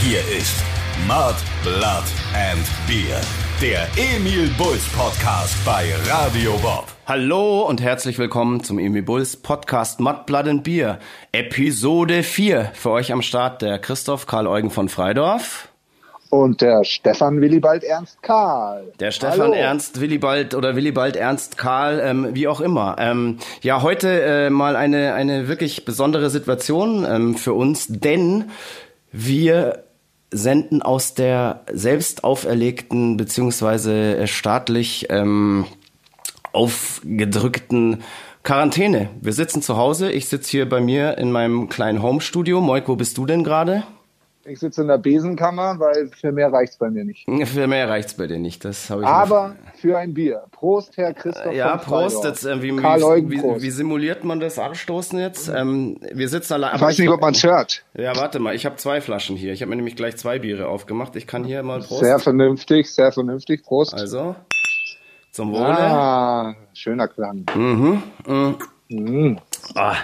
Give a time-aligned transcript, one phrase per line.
[0.00, 0.54] Hier ist
[1.08, 3.20] Mud, Blood and Beer.
[3.60, 6.86] Der Emil Bulls Podcast bei Radio Bob.
[7.04, 11.00] Hallo und herzlich willkommen zum Emil Bulls Podcast Mud, Blood and Beer.
[11.32, 12.70] Episode 4.
[12.74, 15.68] Für euch am Start der Christoph Karl Eugen von Freidorf.
[16.30, 18.92] Und der Stefan Willibald Ernst Karl.
[19.00, 19.52] Der Stefan Hallo.
[19.54, 22.94] Ernst Willibald oder Willibald Ernst Karl, ähm, wie auch immer.
[23.00, 28.44] Ähm, ja, heute äh, mal eine, eine wirklich besondere Situation ähm, für uns, denn
[29.10, 29.87] wir
[30.30, 35.66] senden aus der selbst auferlegten beziehungsweise äh, staatlich ähm,
[36.52, 38.02] aufgedrückten
[38.42, 39.10] Quarantäne.
[39.20, 40.10] Wir sitzen zu Hause.
[40.10, 42.60] Ich sitze hier bei mir in meinem kleinen Homestudio.
[42.60, 43.84] Moik, wo bist du denn gerade?
[44.48, 47.26] Ich sitze in der Besenkammer, weil für mehr reicht's bei mir nicht.
[47.44, 48.64] Für mehr reicht's bei dir nicht.
[48.64, 50.44] Das habe ich Aber für ein Bier.
[50.50, 51.52] Prost, Herr Christoph.
[51.52, 52.24] Ja, von Prost.
[52.24, 53.60] Jetzt, äh, wie, Karl Eugen, wie, Prost.
[53.60, 55.48] wie, wie simuliert man das Anstoßen jetzt?
[55.48, 56.76] Ähm, wir sitzen allein.
[56.76, 57.84] ich weiß nicht, ob man's hört.
[57.94, 58.54] Ja, warte mal.
[58.54, 59.52] Ich habe zwei Flaschen hier.
[59.52, 61.14] Ich habe mir nämlich gleich zwei Biere aufgemacht.
[61.16, 62.00] Ich kann hier mal Prost.
[62.00, 63.62] Sehr vernünftig, sehr vernünftig.
[63.62, 63.94] Prost.
[63.94, 64.34] Also,
[65.30, 65.66] zum Wohle.
[65.68, 67.44] ah, schöner Klang.
[69.74, 69.96] Ah,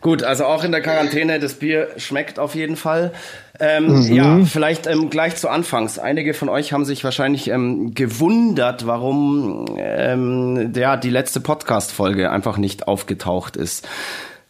[0.00, 3.12] gut, also auch in der Quarantäne, das Bier schmeckt auf jeden Fall.
[3.58, 5.98] Ähm, Ja, vielleicht ähm, gleich zu Anfangs.
[5.98, 12.56] Einige von euch haben sich wahrscheinlich ähm, gewundert, warum ähm, ja, die letzte Podcast-Folge einfach
[12.56, 13.88] nicht aufgetaucht ist.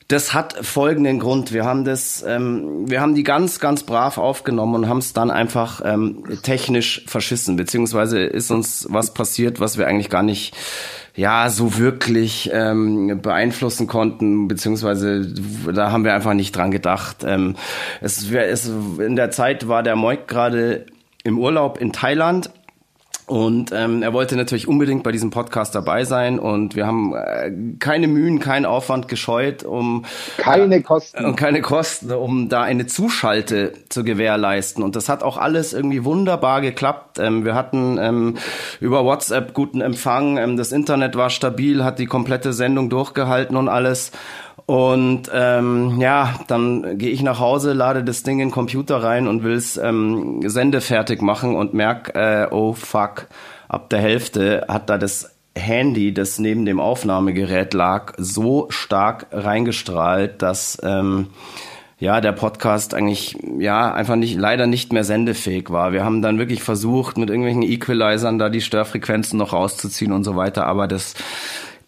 [0.09, 1.53] Das hat folgenden Grund.
[1.53, 5.31] Wir haben das, ähm, wir haben die ganz, ganz brav aufgenommen und haben es dann
[5.31, 7.57] einfach ähm, technisch verschissen.
[7.57, 10.55] Beziehungsweise ist uns was passiert, was wir eigentlich gar nicht
[11.15, 15.27] ja so wirklich ähm, beeinflussen konnten, beziehungsweise
[15.73, 17.25] da haben wir einfach nicht dran gedacht.
[17.27, 17.57] Ähm,
[18.01, 20.87] es, es in der Zeit war der Moik gerade
[21.25, 22.51] im Urlaub in Thailand
[23.31, 27.53] und ähm, er wollte natürlich unbedingt bei diesem Podcast dabei sein und wir haben äh,
[27.79, 30.05] keine Mühen, keinen Aufwand gescheut, um
[30.37, 31.25] Keine Kosten.
[31.25, 34.83] und keine Kosten, um da eine Zuschalte zu gewährleisten.
[34.83, 37.21] Und das hat auch alles irgendwie wunderbar geklappt.
[37.21, 38.37] Ähm, wir hatten ähm,
[38.81, 43.69] über WhatsApp guten Empfang, ähm, das Internet war stabil, hat die komplette Sendung durchgehalten und
[43.69, 44.11] alles.
[44.71, 49.27] Und ähm, ja, dann gehe ich nach Hause, lade das Ding in den Computer rein
[49.27, 53.27] und will's ähm, sendefertig machen und merk, äh, oh fuck,
[53.67, 60.41] ab der Hälfte hat da das Handy, das neben dem Aufnahmegerät lag, so stark reingestrahlt,
[60.41, 61.31] dass ähm,
[61.99, 65.93] ja der Podcast eigentlich ja einfach nicht leider nicht mehr sendefähig war.
[65.93, 70.37] Wir haben dann wirklich versucht, mit irgendwelchen Equalizern da die Störfrequenzen noch rauszuziehen und so
[70.37, 71.17] weiter, aber das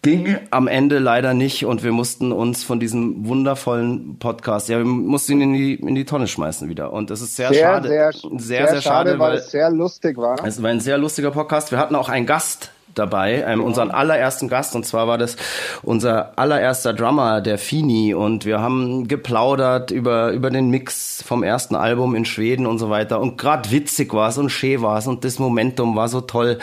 [0.03, 4.85] ging am Ende leider nicht und wir mussten uns von diesem wundervollen Podcast, ja, wir
[4.85, 6.93] mussten ihn in die, in die Tonne schmeißen wieder.
[6.93, 7.87] Und das ist sehr, sehr, schade.
[7.87, 10.45] sehr, sehr, sehr schade, weil weil es sehr lustig war.
[10.45, 11.71] es war ein sehr lustiger Podcast.
[11.71, 15.35] Wir hatten auch einen Gast dabei, ähm, unseren allerersten Gast, und zwar war das
[15.81, 21.75] unser allererster Drummer, der Fini, und wir haben geplaudert über, über den Mix vom ersten
[21.75, 23.19] Album in Schweden und so weiter.
[23.19, 26.59] Und gerade witzig war es und schön war es und das Momentum war so toll.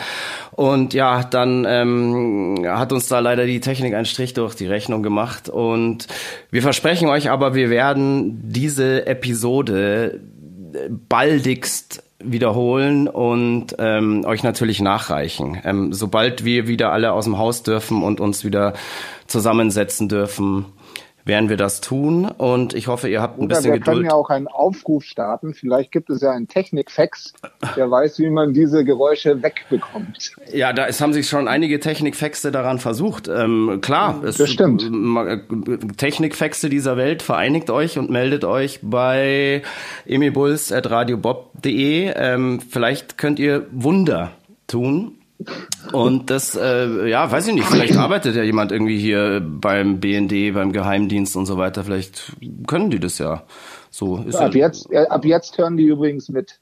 [0.51, 5.03] Und ja, dann ähm, hat uns da leider die Technik einen Strich durch die Rechnung
[5.03, 5.49] gemacht.
[5.49, 6.07] Und
[6.49, 10.19] wir versprechen euch aber, wir werden diese Episode
[11.09, 15.59] baldigst wiederholen und ähm, euch natürlich nachreichen.
[15.63, 18.73] Ähm, sobald wir wieder alle aus dem Haus dürfen und uns wieder
[19.27, 20.65] zusammensetzen dürfen,
[21.25, 22.25] werden wir das tun.
[22.25, 24.11] Und ich hoffe, ihr habt ein Oder bisschen wir können Geduld.
[24.11, 25.53] ja auch einen Aufruf starten.
[25.53, 27.33] Vielleicht gibt es ja einen Technikfax,
[27.75, 30.31] der weiß, wie man diese Geräusche wegbekommt.
[30.53, 33.27] Ja, da es haben sich schon einige Technikfexe daran versucht.
[33.27, 34.89] Ähm, klar, es, Das stimmt.
[34.91, 35.37] ma-
[35.97, 39.61] Technikfexe dieser Welt, vereinigt euch und meldet euch bei
[40.05, 42.13] emilbulls.radiobob.de.
[42.15, 44.31] Ähm, vielleicht könnt ihr Wunder
[44.67, 45.17] tun.
[45.91, 50.53] Und das, äh, ja, weiß ich nicht, vielleicht arbeitet ja jemand irgendwie hier beim BND,
[50.53, 51.83] beim Geheimdienst und so weiter.
[51.83, 52.33] Vielleicht
[52.67, 53.43] können die das ja.
[53.89, 56.59] So ist Ab ja, jetzt, äh, ab jetzt hören die übrigens mit.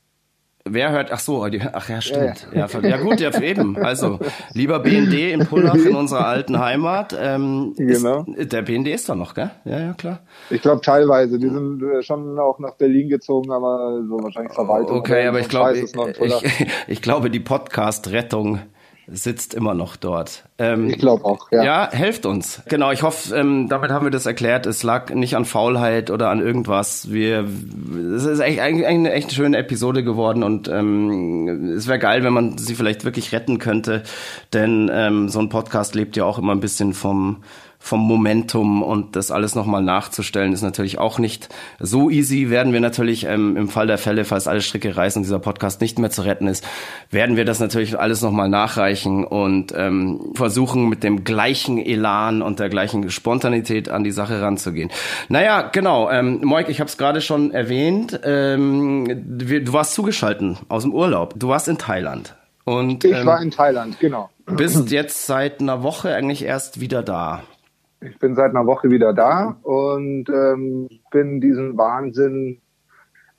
[0.72, 2.47] Wer hört, ach so, die, ach ja, stimmt.
[2.53, 3.78] Ja, ver- ja gut, ja eben.
[3.78, 4.19] Also,
[4.53, 7.16] lieber BND in Pullach in unserer alten Heimat.
[7.19, 8.24] Ähm, Genau.
[8.35, 9.52] Ist, der BND ist da noch, gell?
[9.66, 10.19] Ja, ja, klar.
[10.50, 14.98] Ich glaube teilweise, die sind äh, schon auch nach Berlin gezogen, aber so wahrscheinlich Verwaltung.
[14.98, 18.60] Okay, aber ich glaube, ich, ich, ich glaube, die Podcast-Rettung
[19.11, 20.44] sitzt immer noch dort.
[20.57, 21.63] Ähm, Ich glaube auch, ja.
[21.63, 22.61] Ja, helft uns.
[22.67, 24.65] Genau, ich hoffe, ähm, damit haben wir das erklärt.
[24.65, 27.11] Es lag nicht an Faulheit oder an irgendwas.
[27.11, 27.45] Wir,
[28.15, 32.33] es ist echt, eigentlich eine echt schöne Episode geworden und ähm, es wäre geil, wenn
[32.33, 34.03] man sie vielleicht wirklich retten könnte,
[34.53, 37.44] denn ähm, so ein Podcast lebt ja auch immer ein bisschen vom
[37.81, 41.50] vom Momentum und das alles nochmal nachzustellen, ist natürlich auch nicht
[41.80, 42.50] so easy.
[42.50, 45.80] Werden wir natürlich ähm, im Fall der Fälle, falls alle Stricke reißen und dieser Podcast
[45.80, 46.68] nicht mehr zu retten ist,
[47.10, 52.60] werden wir das natürlich alles nochmal nachreichen und ähm, versuchen mit dem gleichen Elan und
[52.60, 54.92] der gleichen Spontanität an die Sache ranzugehen.
[55.30, 56.12] Naja, genau.
[56.12, 58.20] Ähm, Moik, ich habe es gerade schon erwähnt.
[58.24, 59.06] Ähm,
[59.40, 61.34] du warst zugeschalten aus dem Urlaub.
[61.38, 62.36] Du warst in Thailand.
[62.66, 64.30] Und, ich ähm, war in Thailand, genau.
[64.46, 67.42] Bist jetzt seit einer Woche eigentlich erst wieder da.
[68.01, 72.62] Ich bin seit einer Woche wieder da und ähm, bin diesen Wahnsinn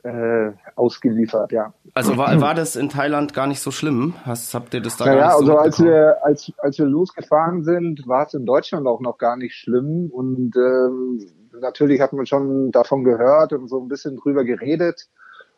[0.03, 1.75] äh, ausgeliefert, ja.
[1.95, 4.15] Also war, war das in Thailand gar nicht so schlimm?
[4.25, 6.87] Hast, habt ihr das da naja, gar nicht so also als wir, als, als wir
[6.87, 11.27] losgefahren sind, war es in Deutschland auch noch gar nicht schlimm und ähm,
[11.61, 15.09] natürlich hat man schon davon gehört und so ein bisschen drüber geredet.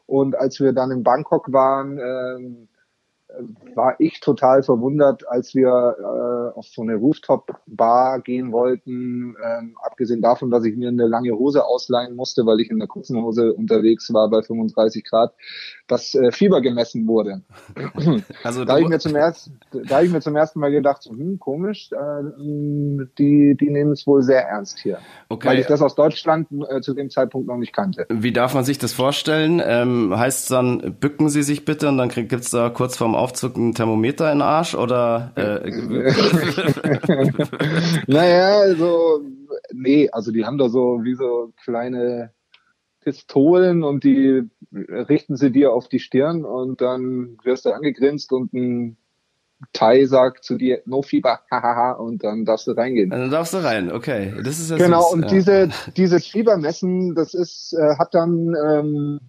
[0.07, 2.69] Und als wir dann in Bangkok waren, ähm,
[3.75, 10.21] war ich total verwundert, als wir äh, auf so eine Rooftop-Bar gehen wollten, ähm, abgesehen
[10.21, 13.53] davon, dass ich mir eine lange Hose ausleihen musste, weil ich in der kurzen Hose
[13.53, 15.35] unterwegs war bei 35 Grad,
[15.87, 17.43] dass äh, Fieber gemessen wurde.
[18.45, 21.91] Also da, ich mir zum ersten, da ich mir zum ersten Mal gedacht, hm, komisch,
[21.93, 21.97] äh,
[23.19, 24.99] die, die nehmen es wohl sehr ernst hier.
[25.29, 25.49] Okay.
[25.49, 28.07] Weil ich das aus Deutschland äh, zu dem Zeitpunkt noch nicht kannte.
[28.09, 29.63] Wie darf man sich das vorstellen?
[29.65, 33.15] Ähm, heißt es dann, bücken Sie sich bitte und dann gibt es da kurz vorm
[33.23, 35.33] Aufzug ein Thermometer in den Arsch oder?
[35.37, 35.71] Äh,
[38.07, 39.23] naja, also
[39.73, 42.33] nee, also die haben da so wie so kleine
[43.01, 48.53] Pistolen und die richten sie dir auf die Stirn und dann wirst du angegrinst und
[48.53, 48.97] ein
[49.73, 53.11] Thai sagt zu dir, no Fieber, hahaha, und dann darfst du reingehen.
[53.11, 54.35] Dann darfst du rein, okay.
[54.43, 55.29] Das ist ja Genau, süß, und ja.
[55.29, 59.21] diese, diese Fiebermessen, das ist, äh, hat dann, ähm,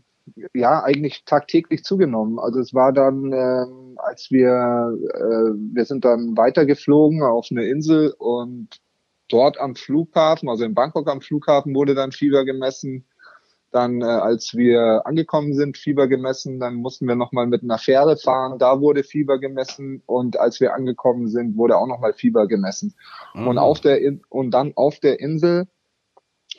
[0.54, 2.40] ja, eigentlich tagtäglich zugenommen.
[2.40, 8.14] Also es war dann, ähm, als wir, äh, wir sind dann weitergeflogen auf eine Insel
[8.18, 8.80] und
[9.30, 13.06] dort am Flughafen, also in Bangkok am Flughafen wurde dann Fieber gemessen.
[13.72, 16.60] Dann, äh, als wir angekommen sind, Fieber gemessen.
[16.60, 18.60] Dann mussten wir nochmal mit einer Fähre fahren.
[18.60, 20.04] Da wurde Fieber gemessen.
[20.06, 22.94] Und als wir angekommen sind, wurde auch nochmal Fieber gemessen.
[23.34, 23.48] Mhm.
[23.48, 25.68] Und auf der In und dann auf der Insel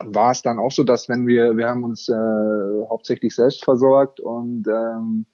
[0.01, 4.21] war es dann auch so, dass wenn wir, wir haben uns äh, hauptsächlich selbst versorgt
[4.21, 5.27] und ähm,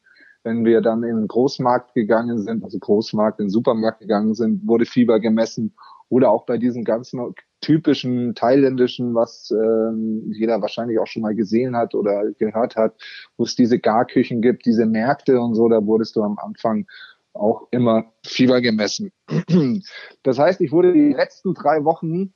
[0.42, 4.66] wenn wir dann in den Großmarkt gegangen sind, also Großmarkt, in den Supermarkt gegangen sind,
[4.66, 5.74] wurde Fieber gemessen
[6.08, 11.76] oder auch bei diesen ganzen typischen thailändischen, was ähm, jeder wahrscheinlich auch schon mal gesehen
[11.76, 12.94] hat oder gehört hat,
[13.36, 16.86] wo es diese Garküchen gibt, diese Märkte und so, da wurdest du am Anfang
[17.32, 19.12] auch immer Fieber gemessen.
[20.22, 22.34] Das heißt, ich wurde die letzten drei Wochen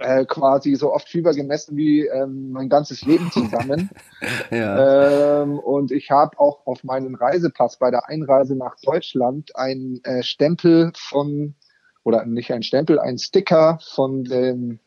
[0.00, 3.90] äh, quasi so oft Fieber gemessen wie ähm, mein ganzes Leben zusammen.
[4.50, 5.42] ja.
[5.42, 10.22] ähm, und ich habe auch auf meinen Reisepass bei der Einreise nach Deutschland einen äh,
[10.22, 11.54] Stempel von
[12.02, 14.80] oder nicht ein Stempel, ein Sticker von dem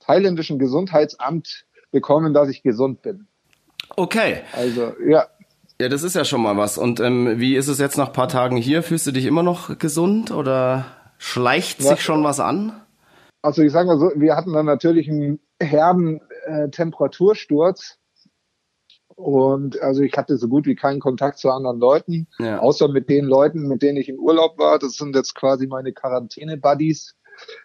[0.00, 3.26] thailändischen Gesundheitsamt bekommen, dass ich gesund bin.
[3.96, 4.42] Okay.
[4.52, 5.26] Also, ja.
[5.80, 6.76] Ja, das ist ja schon mal was.
[6.76, 8.82] Und ähm, wie ist es jetzt nach paar Tagen hier?
[8.82, 10.86] Fühlst du dich immer noch gesund oder
[11.18, 11.90] schleicht ja.
[11.90, 12.72] sich schon was an?
[13.42, 17.98] Also ich sage mal so, wir hatten dann natürlich einen herben äh, Temperatursturz
[19.18, 22.60] und also ich hatte so gut wie keinen Kontakt zu anderen Leuten, ja.
[22.60, 24.78] außer mit den Leuten, mit denen ich im Urlaub war.
[24.78, 27.16] Das sind jetzt quasi meine Quarantäne-Buddies.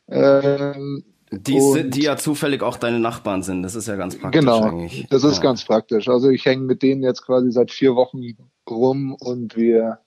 [0.09, 3.61] Ähm, die, sind, die ja zufällig auch deine Nachbarn sind.
[3.61, 5.07] Das ist ja ganz praktisch genau, eigentlich.
[5.11, 5.43] Das ist ja.
[5.43, 6.07] ganz praktisch.
[6.07, 8.21] Also ich hänge mit denen jetzt quasi seit vier Wochen
[8.67, 9.99] rum und wir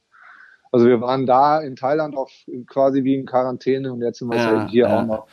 [0.73, 2.31] also wir waren da in Thailand auch
[2.67, 5.01] quasi wie in Quarantäne und jetzt sind wir ja, hier ja.
[5.01, 5.27] auch noch.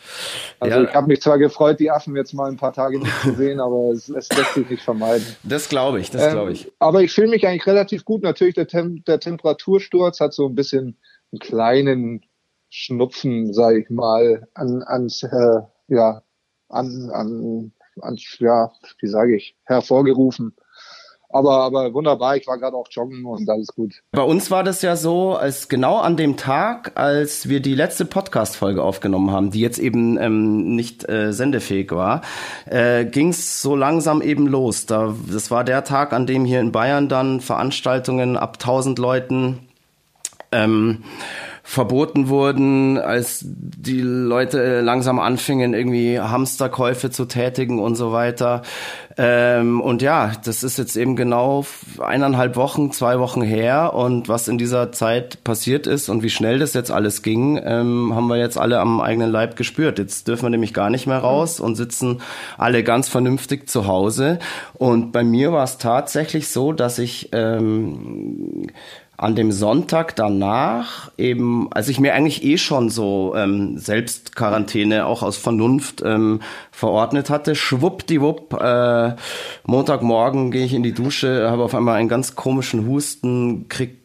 [0.59, 0.83] Also ja.
[0.83, 3.59] ich habe mich zwar gefreut, die Affen jetzt mal ein paar Tage nicht zu sehen,
[3.59, 5.25] aber es, es lässt sich nicht vermeiden.
[5.43, 6.67] Das glaube ich, das glaube ich.
[6.67, 8.23] Ähm, aber ich fühle mich eigentlich relativ gut.
[8.23, 10.97] Natürlich der, Tem der Temperatursturz hat so ein bisschen
[11.31, 12.25] einen kleinen
[12.69, 16.23] Schnupfen, sage ich mal, an, ans, äh, ja,
[16.69, 20.55] an, an, ans, ja, wie sage ich, hervorgerufen.
[21.33, 24.03] Aber, aber wunderbar, ich war gerade auch joggen und alles gut.
[24.11, 28.05] Bei uns war das ja so, als genau an dem Tag, als wir die letzte
[28.05, 32.21] Podcast-Folge aufgenommen haben, die jetzt eben ähm, nicht äh, sendefähig war,
[32.65, 34.85] äh, ging es so langsam eben los.
[34.85, 39.67] Da, das war der Tag, an dem hier in Bayern dann Veranstaltungen ab 1000 Leuten
[40.51, 41.03] ähm,
[41.65, 48.63] verboten wurden, als die Leute langsam anfingen, irgendwie Hamsterkäufe zu tätigen und so weiter.
[49.17, 51.65] Ähm, und ja, das ist jetzt eben genau
[51.99, 53.93] eineinhalb Wochen, zwei Wochen her.
[53.93, 58.13] Und was in dieser Zeit passiert ist und wie schnell das jetzt alles ging, ähm,
[58.13, 59.99] haben wir jetzt alle am eigenen Leib gespürt.
[59.99, 62.21] Jetzt dürfen wir nämlich gar nicht mehr raus und sitzen
[62.57, 64.37] alle ganz vernünftig zu Hause.
[64.73, 68.67] Und bei mir war es tatsächlich so, dass ich ähm,
[69.17, 75.21] an dem Sonntag danach eben, als ich mir eigentlich eh schon so ähm, Selbstquarantäne auch
[75.21, 76.41] aus Vernunft ähm,
[76.71, 79.15] verordnet hatte, schwuppdiwupp, äh,
[79.65, 83.99] Montagmorgen gehe ich in die Dusche, habe auf einmal einen ganz komischen Husten, krieg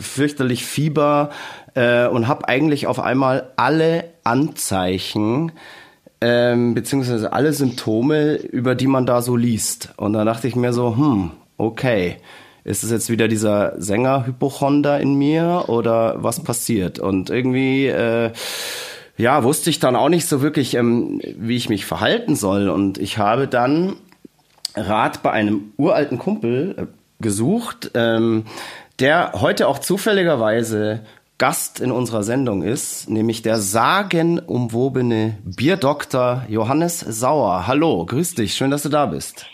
[0.00, 1.30] fürchterlich Fieber
[1.74, 5.52] äh, und habe eigentlich auf einmal alle Anzeichen
[6.20, 9.92] ähm, beziehungsweise alle Symptome, über die man da so liest.
[9.96, 12.18] Und da dachte ich mir so, hm, okay
[12.64, 16.98] ist es jetzt wieder dieser Sänger-Hypochonder in mir oder was passiert?
[16.98, 18.30] Und irgendwie, äh,
[19.16, 22.68] ja, wusste ich dann auch nicht so wirklich, ähm, wie ich mich verhalten soll.
[22.68, 23.96] Und ich habe dann
[24.74, 26.86] Rat bei einem uralten Kumpel äh,
[27.20, 28.44] gesucht, ähm,
[28.98, 31.00] der heute auch zufälligerweise
[31.38, 37.66] Gast in unserer Sendung ist, nämlich der sagenumwobene Bierdoktor Johannes Sauer.
[37.66, 39.46] Hallo, grüß dich, schön, dass du da bist.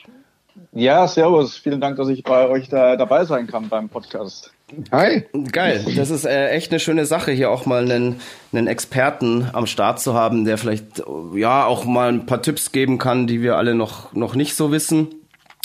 [0.73, 1.57] Ja, servus.
[1.57, 4.53] Vielen Dank, dass ich bei euch da dabei sein kann beim Podcast.
[4.93, 5.25] Hi.
[5.51, 5.85] Geil.
[5.97, 8.21] Das ist äh, echt eine schöne Sache, hier auch mal einen,
[8.53, 11.03] einen Experten am Start zu haben, der vielleicht
[11.35, 14.71] ja auch mal ein paar Tipps geben kann, die wir alle noch, noch nicht so
[14.71, 15.09] wissen.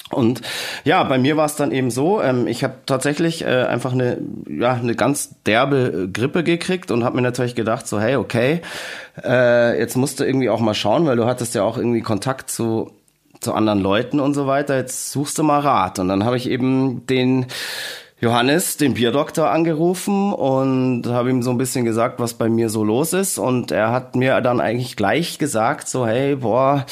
[0.10, 0.42] Und
[0.84, 4.20] ja, bei mir war es dann eben so, ähm, ich habe tatsächlich äh, einfach eine,
[4.48, 8.62] ja, eine ganz derbe Grippe gekriegt und habe mir natürlich gedacht, so hey, okay,
[9.24, 12.50] äh, jetzt musst du irgendwie auch mal schauen, weil du hattest ja auch irgendwie Kontakt
[12.50, 12.92] zu
[13.44, 14.78] zu anderen Leuten und so weiter.
[14.78, 16.00] Jetzt suchst du mal Rat.
[16.00, 17.46] Und dann habe ich eben den
[18.24, 22.82] Johannes, den Bierdoktor, angerufen und habe ihm so ein bisschen gesagt, was bei mir so
[22.86, 23.38] los ist.
[23.38, 26.86] Und er hat mir dann eigentlich gleich gesagt, so, hey, boah,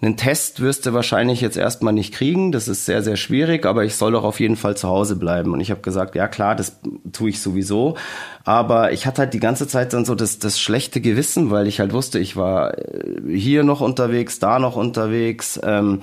[0.00, 2.50] einen Test wirst du wahrscheinlich jetzt erstmal nicht kriegen.
[2.50, 5.52] Das ist sehr, sehr schwierig, aber ich soll doch auf jeden Fall zu Hause bleiben.
[5.52, 6.78] Und ich habe gesagt, ja klar, das
[7.12, 7.98] tue ich sowieso.
[8.44, 11.78] Aber ich hatte halt die ganze Zeit dann so das, das schlechte Gewissen, weil ich
[11.78, 15.60] halt wusste, ich war äh, hier noch unterwegs, da noch unterwegs.
[15.62, 16.00] Ähm,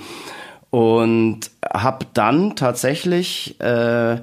[0.70, 3.60] und habe dann tatsächlich...
[3.60, 4.18] Äh,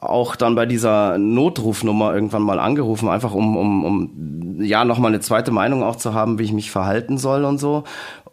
[0.00, 5.20] auch dann bei dieser Notrufnummer irgendwann mal angerufen, einfach um, um, um ja nochmal eine
[5.20, 7.84] zweite Meinung auch zu haben, wie ich mich verhalten soll und so.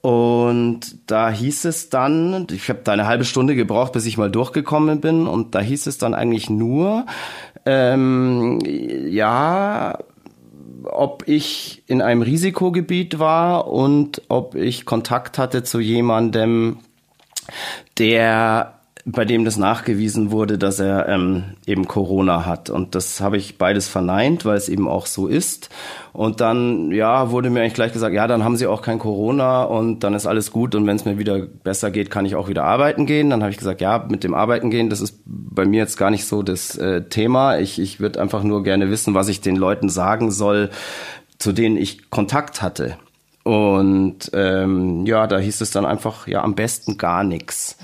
[0.01, 4.29] Und da hieß es dann, ich habe da eine halbe Stunde gebraucht, bis ich mal
[4.29, 7.05] durchgekommen bin, und da hieß es dann eigentlich nur,
[7.65, 8.59] ähm,
[9.07, 9.97] ja,
[10.83, 16.79] ob ich in einem Risikogebiet war und ob ich Kontakt hatte zu jemandem,
[17.97, 22.69] der bei dem das nachgewiesen wurde, dass er ähm, eben Corona hat.
[22.69, 25.69] Und das habe ich beides verneint, weil es eben auch so ist.
[26.13, 29.63] Und dann, ja, wurde mir eigentlich gleich gesagt, ja, dann haben sie auch kein Corona
[29.63, 32.47] und dann ist alles gut und wenn es mir wieder besser geht, kann ich auch
[32.47, 33.29] wieder arbeiten gehen.
[33.29, 36.09] Dann habe ich gesagt, ja, mit dem Arbeiten gehen, das ist bei mir jetzt gar
[36.09, 37.57] nicht so das äh, Thema.
[37.59, 40.69] Ich, ich würde einfach nur gerne wissen, was ich den Leuten sagen soll,
[41.39, 42.97] zu denen ich Kontakt hatte.
[43.43, 47.77] Und ähm, ja, da hieß es dann einfach, ja, am besten gar nichts.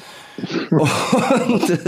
[0.71, 1.79] Und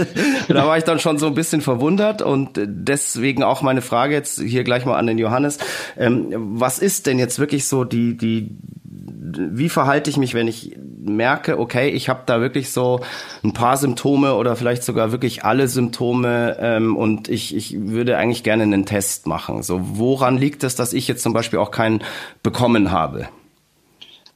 [0.48, 4.40] da war ich dann schon so ein bisschen verwundert und deswegen auch meine Frage jetzt
[4.40, 5.58] hier gleich mal an den Johannes.
[5.96, 10.76] Ähm, was ist denn jetzt wirklich so die, die, wie verhalte ich mich, wenn ich
[11.04, 13.00] merke, okay, ich habe da wirklich so
[13.42, 18.44] ein paar Symptome oder vielleicht sogar wirklich alle Symptome ähm, und ich, ich würde eigentlich
[18.44, 19.62] gerne einen Test machen.
[19.62, 22.02] So, woran liegt es, dass ich jetzt zum Beispiel auch keinen
[22.42, 23.28] bekommen habe?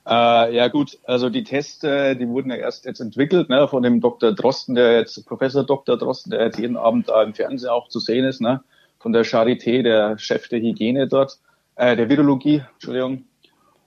[0.07, 4.01] Äh, ja gut, also die Tests, die wurden ja erst jetzt entwickelt ne, von dem
[4.01, 4.33] Dr.
[4.33, 5.99] Drosten, der jetzt Professor Dr.
[5.99, 8.63] Drosten, der jetzt jeden Abend da im Fernsehen auch zu sehen ist, ne,
[9.01, 11.39] von der Charité, der Chef der Hygiene dort,
[11.75, 13.25] äh, der Virologie, Entschuldigung.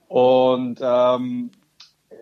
[0.08, 1.50] Und ähm,
[2.10, 2.14] äh,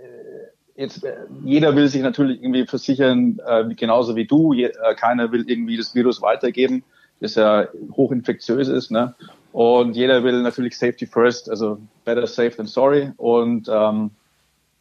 [0.83, 4.52] jetzt äh, jeder will sich natürlich irgendwie versichern, äh, genauso wie du.
[4.52, 6.85] Je, äh, keiner will irgendwie das Virus weitergeben,
[7.21, 8.90] das ja hochinfektiös ist.
[8.90, 9.14] Ne?
[9.52, 13.12] Und jeder will natürlich Safety First, also better safe than sorry.
[13.17, 14.11] Und ähm,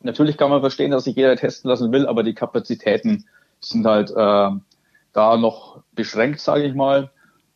[0.01, 3.25] natürlich kann man verstehen, dass sich jeder testen lassen will, aber die Kapazitäten
[3.62, 4.50] sind halt äh,
[5.13, 7.09] da noch beschränkt, sage ich mal.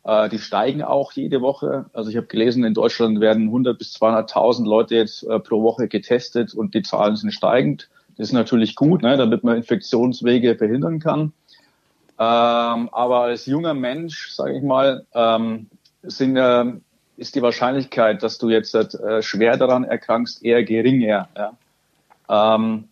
[0.04, 1.86] Äh, die steigen auch jede Woche.
[1.92, 5.88] Also ich habe gelesen, in Deutschland werden 100 bis 200.000 Leute jetzt äh, pro Woche
[5.88, 7.88] getestet und die Zahlen sind steigend.
[8.16, 11.32] Das ist natürlich gut, ne, damit man Infektionswege verhindern kann.
[12.18, 15.68] Ähm, aber als junger Mensch, sage ich mal, ähm,
[16.02, 16.64] sind äh,
[17.22, 21.28] ist die Wahrscheinlichkeit, dass du jetzt äh, schwer daran erkrankst, eher geringer.
[21.36, 22.56] Ja?
[22.56, 22.88] Ähm,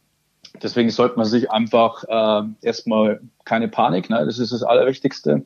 [0.62, 4.24] deswegen sollte man sich einfach äh, erstmal keine Panik, ne?
[4.24, 5.44] das ist das Allerwichtigste.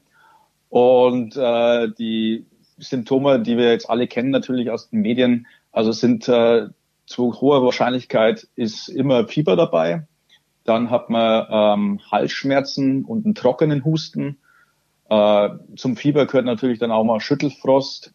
[0.69, 2.45] Und äh, die
[2.79, 6.69] Symptome, die wir jetzt alle kennen, natürlich aus den Medien, also sind äh,
[7.07, 10.07] zu hoher Wahrscheinlichkeit ist immer Fieber dabei.
[10.65, 14.39] Dann hat man ähm, Halsschmerzen und einen trockenen Husten.
[15.09, 18.13] Äh, zum Fieber gehört natürlich dann auch mal Schüttelfrost.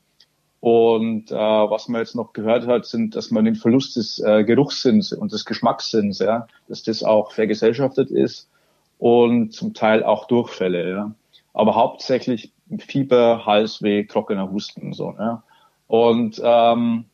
[0.61, 4.43] Und äh, was man jetzt noch gehört hat, sind, dass man den Verlust des äh,
[4.43, 8.49] Geruchssinns und des Geschmackssinns, ja, dass das auch vergesellschaftet ist
[8.97, 11.15] und zum Teil auch Durchfälle, ja.
[11.53, 15.15] Aber hauptsächlich Fieber, Halsweh, trockener Husten so.
[15.17, 15.43] Ja.
[15.87, 17.05] Und ähm,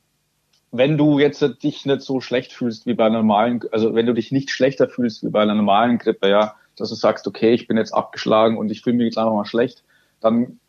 [0.72, 4.14] wenn du jetzt dich nicht so schlecht fühlst wie bei einer normalen, also wenn du
[4.14, 7.68] dich nicht schlechter fühlst wie bei einer normalen Grippe, ja, dass du sagst, okay, ich
[7.68, 9.84] bin jetzt abgeschlagen und ich fühle mich jetzt einfach mal schlecht,
[10.20, 10.60] dann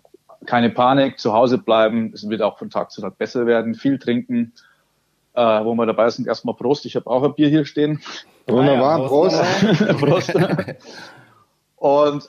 [0.46, 3.98] keine Panik, zu Hause bleiben, es wird auch von Tag zu Tag besser werden, viel
[3.98, 4.52] trinken,
[5.34, 8.00] äh, wo wir dabei sind, erstmal Prost, ich habe auch ein Bier hier stehen.
[8.46, 9.98] Wunderbar, ah ja, Prost.
[9.98, 10.34] Prost.
[11.76, 12.24] Und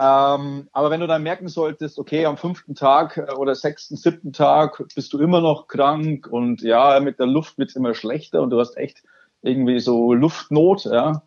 [0.00, 4.32] ähm, aber wenn du dann merken solltest, okay, am fünften Tag äh, oder sechsten, siebten
[4.32, 8.50] Tag bist du immer noch krank und ja, mit der Luft wird's immer schlechter und
[8.50, 9.02] du hast echt
[9.42, 11.22] irgendwie so Luftnot, ja,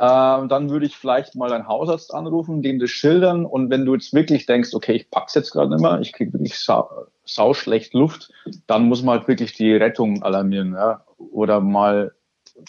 [0.00, 3.92] ähm, dann würde ich vielleicht mal einen Hausarzt anrufen, dem das schildern und wenn du
[3.92, 6.88] jetzt wirklich denkst, okay, ich pack's jetzt gerade nicht mehr, ich krieg wirklich sau,
[7.26, 8.32] sau schlecht Luft,
[8.66, 12.14] dann muss man halt wirklich die Rettung alarmieren, ja, oder mal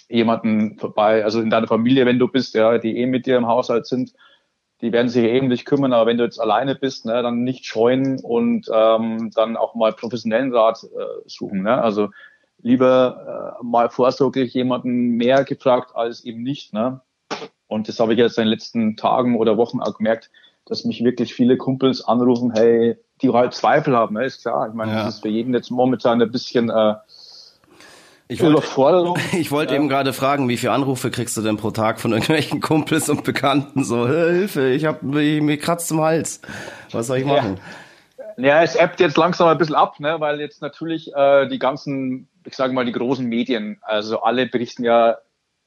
[0.10, 3.48] jemanden vorbei, also in deiner Familie, wenn du bist, ja, die eh mit dir im
[3.48, 4.14] Haushalt sind,
[4.82, 7.66] die werden sich eben nicht kümmern, aber wenn du jetzt alleine bist, ne, dann nicht
[7.66, 11.62] scheuen und ähm, dann auch mal professionellen Rat äh, suchen.
[11.62, 11.82] Ne?
[11.82, 12.10] Also
[12.62, 16.74] lieber äh, mal vorsorglich jemanden mehr gefragt als eben nicht.
[16.74, 17.00] Ne?
[17.68, 20.30] Und das habe ich jetzt in den letzten Tagen oder Wochen auch gemerkt,
[20.66, 24.26] dass mich wirklich viele Kumpels anrufen, hey, die halt Zweifel haben, ne?
[24.26, 24.68] ist klar.
[24.68, 25.06] Ich meine, ja.
[25.06, 26.96] das ist für jeden jetzt momentan ein bisschen äh,
[28.32, 29.80] ich wollte, ich wollte ja.
[29.80, 33.26] eben gerade fragen, wie viele Anrufe kriegst du denn pro Tag von irgendwelchen Kumpels und
[33.26, 33.84] Bekannten?
[33.84, 36.40] So, Hilfe, ich habe mir kratzt zum Hals.
[36.92, 37.60] Was soll ich machen?
[38.38, 38.46] Ja.
[38.46, 42.30] ja, es ebbt jetzt langsam ein bisschen ab, ne, weil jetzt natürlich äh, die ganzen,
[42.46, 45.18] ich sage mal, die großen Medien, also alle berichten ja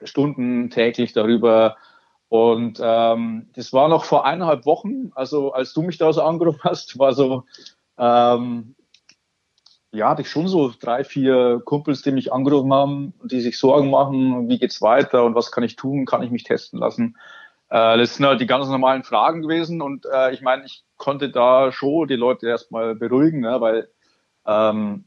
[0.02, 1.76] Stunden täglich darüber.
[2.28, 6.60] Und ähm, das war noch vor eineinhalb Wochen, also als du mich da so angerufen
[6.64, 7.44] hast, war so,
[7.98, 8.74] ähm,
[9.92, 13.90] ja, hatte ich schon so drei, vier Kumpels, die mich angerufen haben, die sich Sorgen
[13.90, 17.16] machen, wie geht's weiter und was kann ich tun, kann ich mich testen lassen.
[17.68, 21.30] Äh, das sind halt die ganz normalen Fragen gewesen und äh, ich meine, ich konnte
[21.30, 23.88] da schon die Leute erstmal beruhigen, ne, weil
[24.46, 25.04] ähm,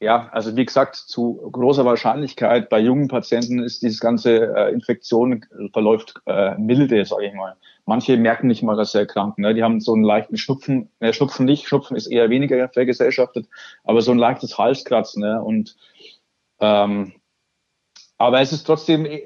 [0.00, 5.44] ja, also wie gesagt, zu großer Wahrscheinlichkeit bei jungen Patienten ist dieses ganze äh, Infektion
[5.72, 7.56] verläuft äh, milde, sage ich mal.
[7.84, 9.42] Manche merken nicht mal, dass sie erkranken.
[9.42, 9.54] Ne?
[9.54, 13.48] Die haben so einen leichten Schnupfen, ne, Schnupfen nicht, Schnupfen ist eher weniger vergesellschaftet,
[13.82, 15.22] aber so ein leichtes Halskratzen.
[15.22, 15.42] Ne?
[15.42, 15.76] Und
[16.60, 17.14] ähm,
[18.18, 19.22] aber es ist trotzdem äh,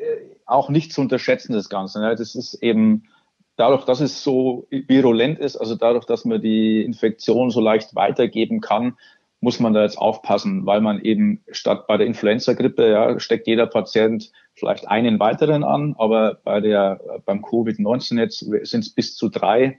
[0.46, 2.00] auch nicht zu unterschätzen, das Ganze.
[2.00, 2.16] Ne?
[2.16, 3.08] Das ist eben
[3.56, 8.60] dadurch, dass es so virulent ist, also dadurch, dass man die Infektion so leicht weitergeben
[8.60, 8.96] kann,
[9.42, 13.66] muss man da jetzt aufpassen, weil man eben statt bei der Influenza-Grippe, ja, steckt jeder
[13.66, 19.28] Patient vielleicht einen weiteren an, aber bei der, beim Covid-19 jetzt sind es bis zu
[19.28, 19.78] drei.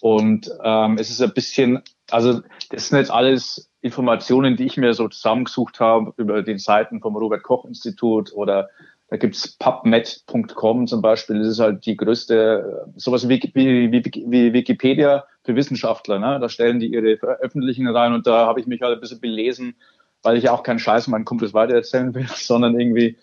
[0.00, 2.40] Und ähm, es ist ein bisschen, also
[2.70, 7.16] das sind jetzt alles Informationen, die ich mir so zusammengesucht habe über den Seiten vom
[7.16, 8.70] Robert Koch Institut oder
[9.10, 11.40] da gibt's PubMed.com zum Beispiel.
[11.40, 16.20] Das ist halt die größte, sowas wie, wie, wie, wie Wikipedia für Wissenschaftler.
[16.20, 16.38] Ne?
[16.40, 19.74] Da stellen die ihre Veröffentlichungen rein und da habe ich mich halt ein bisschen belesen,
[20.22, 23.16] weil ich auch keinen Scheiß meinen Kumpels weitererzählen will, sondern irgendwie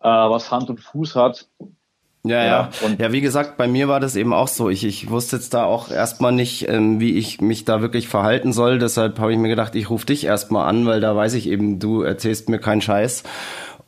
[0.00, 1.48] äh, was Hand und Fuß hat.
[2.24, 2.70] Ja, ja.
[2.82, 4.68] Ja, ja, wie gesagt, bei mir war das eben auch so.
[4.68, 8.52] Ich, ich wusste jetzt da auch erstmal nicht, ähm, wie ich mich da wirklich verhalten
[8.52, 8.78] soll.
[8.78, 11.78] Deshalb habe ich mir gedacht, ich rufe dich erstmal an, weil da weiß ich eben,
[11.78, 13.24] du erzählst mir keinen Scheiß.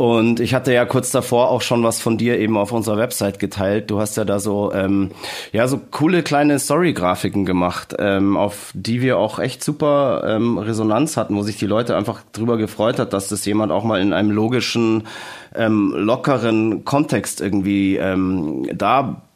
[0.01, 3.39] Und ich hatte ja kurz davor auch schon was von dir eben auf unserer Website
[3.39, 3.91] geteilt.
[3.91, 5.11] Du hast ja da so ähm,
[5.53, 11.19] ja so coole kleine Story-Grafiken gemacht, ähm, auf die wir auch echt super ähm, Resonanz
[11.19, 14.15] hatten, wo sich die Leute einfach drüber gefreut hat, dass das jemand auch mal in
[14.15, 15.07] einem logischen
[15.55, 18.71] ähm, lockeren Kontext irgendwie ähm,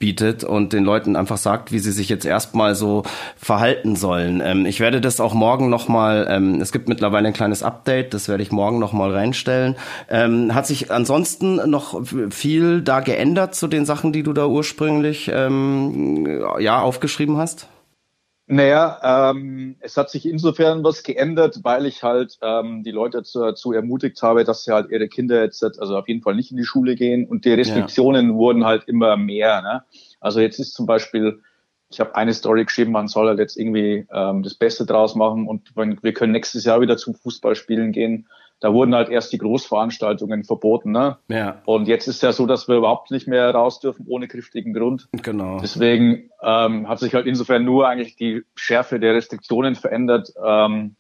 [0.05, 3.05] darbietet und den Leuten einfach sagt, wie sie sich jetzt erstmal so
[3.37, 4.43] verhalten sollen.
[4.45, 8.29] Ähm, ich werde das auch morgen nochmal, ähm, es gibt mittlerweile ein kleines Update, das
[8.29, 9.77] werde ich morgen nochmal reinstellen.
[10.11, 15.31] Ähm, hat sich ansonsten noch viel da geändert zu den Sachen, die du da ursprünglich
[15.33, 17.69] ähm, ja aufgeschrieben hast?
[18.47, 23.73] Naja, ähm, es hat sich insofern was geändert, weil ich halt ähm, die Leute dazu
[23.73, 26.65] ermutigt habe, dass sie halt ihre Kinder jetzt also auf jeden Fall nicht in die
[26.65, 28.35] Schule gehen und die Restriktionen ja.
[28.35, 29.63] wurden halt immer mehr.
[29.63, 29.83] Ne?
[30.21, 31.41] Also jetzt ist zum Beispiel,
[31.89, 35.49] ich habe eine Story geschrieben, man soll halt jetzt irgendwie ähm, das Beste draus machen
[35.49, 38.27] und wir können nächstes Jahr wieder zum Fußballspielen gehen
[38.61, 40.91] da wurden halt erst die Großveranstaltungen verboten.
[40.91, 41.19] Ne?
[41.29, 41.61] Ja.
[41.67, 45.09] Und jetzt ist ja so, dass wir überhaupt nicht mehr raus dürfen ohne kräftigen Grund.
[45.23, 45.59] Genau.
[45.61, 50.33] Deswegen ähm, hat sich halt insofern nur eigentlich die Schärfe der Restriktionen verändert.
[50.43, 50.97] Ähm,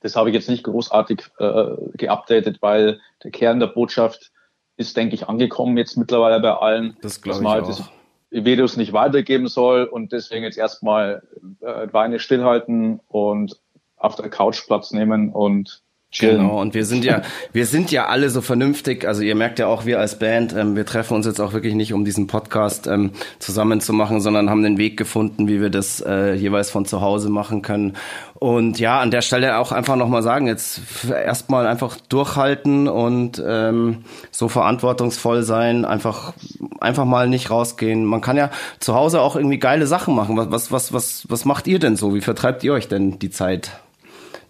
[0.00, 4.30] das habe ich jetzt nicht großartig äh, geupdatet, weil der Kern der Botschaft
[4.76, 6.96] ist, denke ich, angekommen jetzt mittlerweile bei allen.
[7.02, 7.68] Das glaube ich halt auch.
[7.68, 7.90] Das
[8.30, 11.22] Virus nicht weitergeben soll und deswegen jetzt erstmal
[11.60, 13.60] äh, Weine stillhalten und
[13.96, 16.38] auf der Couch Platz nehmen und chillen.
[16.38, 19.66] Genau, und wir sind ja, wir sind ja alle so vernünftig, also ihr merkt ja
[19.66, 22.86] auch, wir als Band, ähm, wir treffen uns jetzt auch wirklich nicht, um diesen Podcast
[22.86, 26.84] ähm, zusammen zu machen, sondern haben den Weg gefunden, wie wir das äh, jeweils von
[26.84, 27.96] zu Hause machen können.
[28.34, 33.98] Und ja, an der Stelle auch einfach nochmal sagen, jetzt erstmal einfach durchhalten und ähm,
[34.30, 36.32] so verantwortungsvoll sein, einfach,
[36.80, 38.04] einfach mal nicht rausgehen.
[38.04, 40.38] Man kann ja zu Hause auch irgendwie geile Sachen machen.
[40.38, 42.14] Was, was, was, was, was macht ihr denn so?
[42.14, 43.72] Wie vertreibt ihr euch denn die Zeit?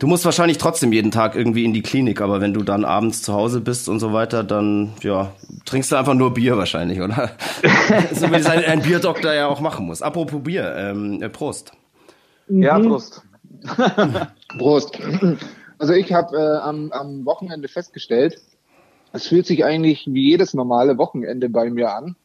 [0.00, 3.20] Du musst wahrscheinlich trotzdem jeden Tag irgendwie in die Klinik, aber wenn du dann abends
[3.20, 5.32] zu Hause bist und so weiter, dann ja,
[5.66, 7.32] trinkst du einfach nur Bier wahrscheinlich, oder?
[8.14, 10.00] so wie es ein, ein, Bierdoktor ja auch machen muss.
[10.00, 11.72] Apropos Bier, ähm, äh, Prost.
[12.48, 12.88] Ja, mhm.
[12.88, 13.22] Prost.
[14.58, 14.98] Prost.
[15.78, 18.40] Also ich habe äh, am, am Wochenende festgestellt,
[19.12, 22.16] es fühlt sich eigentlich wie jedes normale Wochenende bei mir an.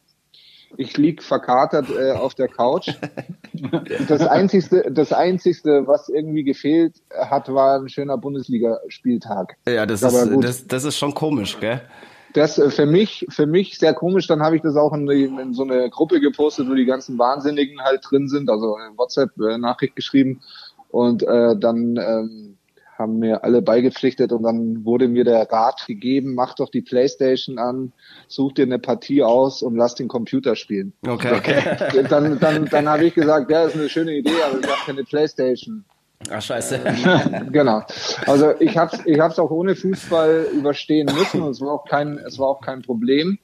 [0.77, 2.89] Ich lieg verkatert äh, auf der Couch.
[4.09, 9.55] Das einzigste, das einzigste, was irgendwie gefehlt hat, war ein schöner Bundesligaspieltag.
[9.65, 11.81] Ja, das ist, das, das ist schon komisch, gell?
[12.35, 14.27] Das äh, für mich, für mich sehr komisch.
[14.27, 17.81] Dann habe ich das auch in, in, so eine Gruppe gepostet, wo die ganzen Wahnsinnigen
[17.81, 20.41] halt drin sind, also WhatsApp-Nachricht äh, geschrieben.
[20.89, 22.54] Und äh, dann ähm,
[22.97, 27.59] haben mir alle beigepflichtet und dann wurde mir der Rat gegeben, mach doch die Playstation
[27.59, 27.91] an,
[28.27, 30.93] such dir eine Partie aus und lass den Computer spielen.
[31.05, 31.33] Okay.
[31.35, 32.03] okay.
[32.09, 35.03] Dann, dann, dann habe ich gesagt, ja, ist eine schöne Idee, aber ich habe keine
[35.03, 35.83] Playstation.
[36.29, 36.79] Ach scheiße.
[37.51, 37.83] genau.
[38.25, 42.17] Also ich habe ich hab's auch ohne Fußball überstehen müssen und es war auch kein,
[42.19, 43.39] es war auch kein Problem.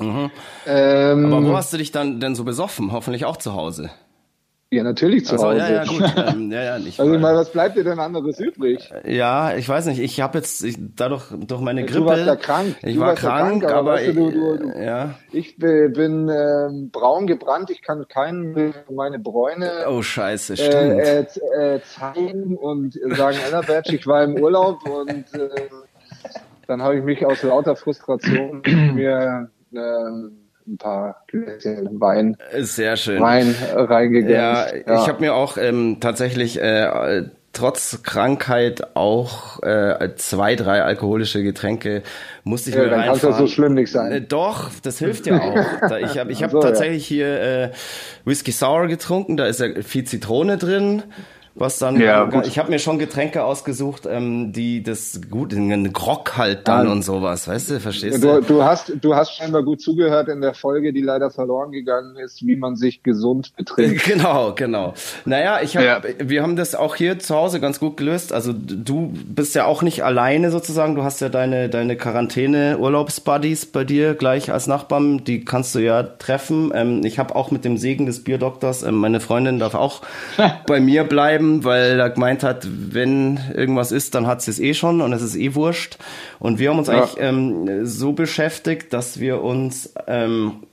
[0.00, 0.30] Mhm.
[0.66, 2.92] Ähm, aber wo hast du dich dann denn so besoffen?
[2.92, 3.90] Hoffentlich auch zu Hause.
[4.72, 5.58] Ja, natürlich zu also, Hause.
[5.58, 6.02] Ja, ja, gut.
[6.34, 8.90] ähm, ja, ja, nicht also mal, was bleibt dir denn anderes übrig?
[9.04, 9.98] Ja, ich weiß nicht.
[10.00, 12.00] Ich habe jetzt ich, dadurch durch meine Grippe.
[12.00, 12.76] Du warst ja krank.
[12.82, 15.14] Ich du war krank, krank, aber, ich, du, du, du, ja.
[15.30, 17.68] ich bin ähm, braun gebrannt.
[17.68, 19.70] Ich kann keinen meine Bräune.
[19.90, 20.72] Oh Scheiße, stimmt.
[20.72, 25.50] Äh, äh, zeigen und sagen, Ellerbatch, ich war im Urlaub und äh,
[26.66, 28.62] dann habe ich mich aus lauter Frustration
[28.94, 29.78] mir äh,
[30.66, 32.36] ein paar Gläschen Wein.
[32.60, 33.20] Sehr schön.
[33.20, 34.34] Wein reingegangen.
[34.34, 40.82] Ja, ja, ich habe mir auch ähm, tatsächlich äh, trotz Krankheit auch äh, zwei, drei
[40.82, 42.02] alkoholische Getränke
[42.44, 43.20] musste ich ja, mir dann reinfahren.
[43.20, 44.12] Kann das so schlimm nicht sein.
[44.12, 45.90] Äh, doch, das hilft ja auch.
[46.00, 47.16] ich habe ich hab so, tatsächlich ja.
[47.16, 47.70] hier äh,
[48.24, 51.02] Whisky Sour getrunken, da ist ja viel Zitrone drin
[51.54, 52.46] was dann ja, gut.
[52.46, 56.92] ich habe mir schon Getränke ausgesucht, ähm, die das gut einen Grog halt dann ja.
[56.92, 58.40] und sowas, weißt du, verstehst du?
[58.40, 62.46] Du hast du hast scheinbar gut zugehört in der Folge, die leider verloren gegangen ist,
[62.46, 64.02] wie man sich gesund betrinkt.
[64.12, 64.94] Genau, genau.
[65.24, 66.00] Naja, ich hab, ja.
[66.18, 68.32] wir haben das auch hier zu Hause ganz gut gelöst.
[68.32, 73.66] Also du bist ja auch nicht alleine sozusagen, du hast ja deine deine Quarantäne Urlaubsbuddies
[73.66, 76.72] bei dir gleich als Nachbarn, die kannst du ja treffen.
[76.74, 80.02] Ähm, ich habe auch mit dem Segen des Bierdoktors, ähm, meine Freundin darf auch
[80.66, 84.74] bei mir bleiben bleiben, weil er gemeint hat, wenn irgendwas ist, dann hat es eh
[84.74, 85.98] schon und es ist eh wurscht.
[86.38, 86.94] Und wir haben uns ja.
[86.94, 90.64] eigentlich ähm, so beschäftigt, dass wir uns ähm,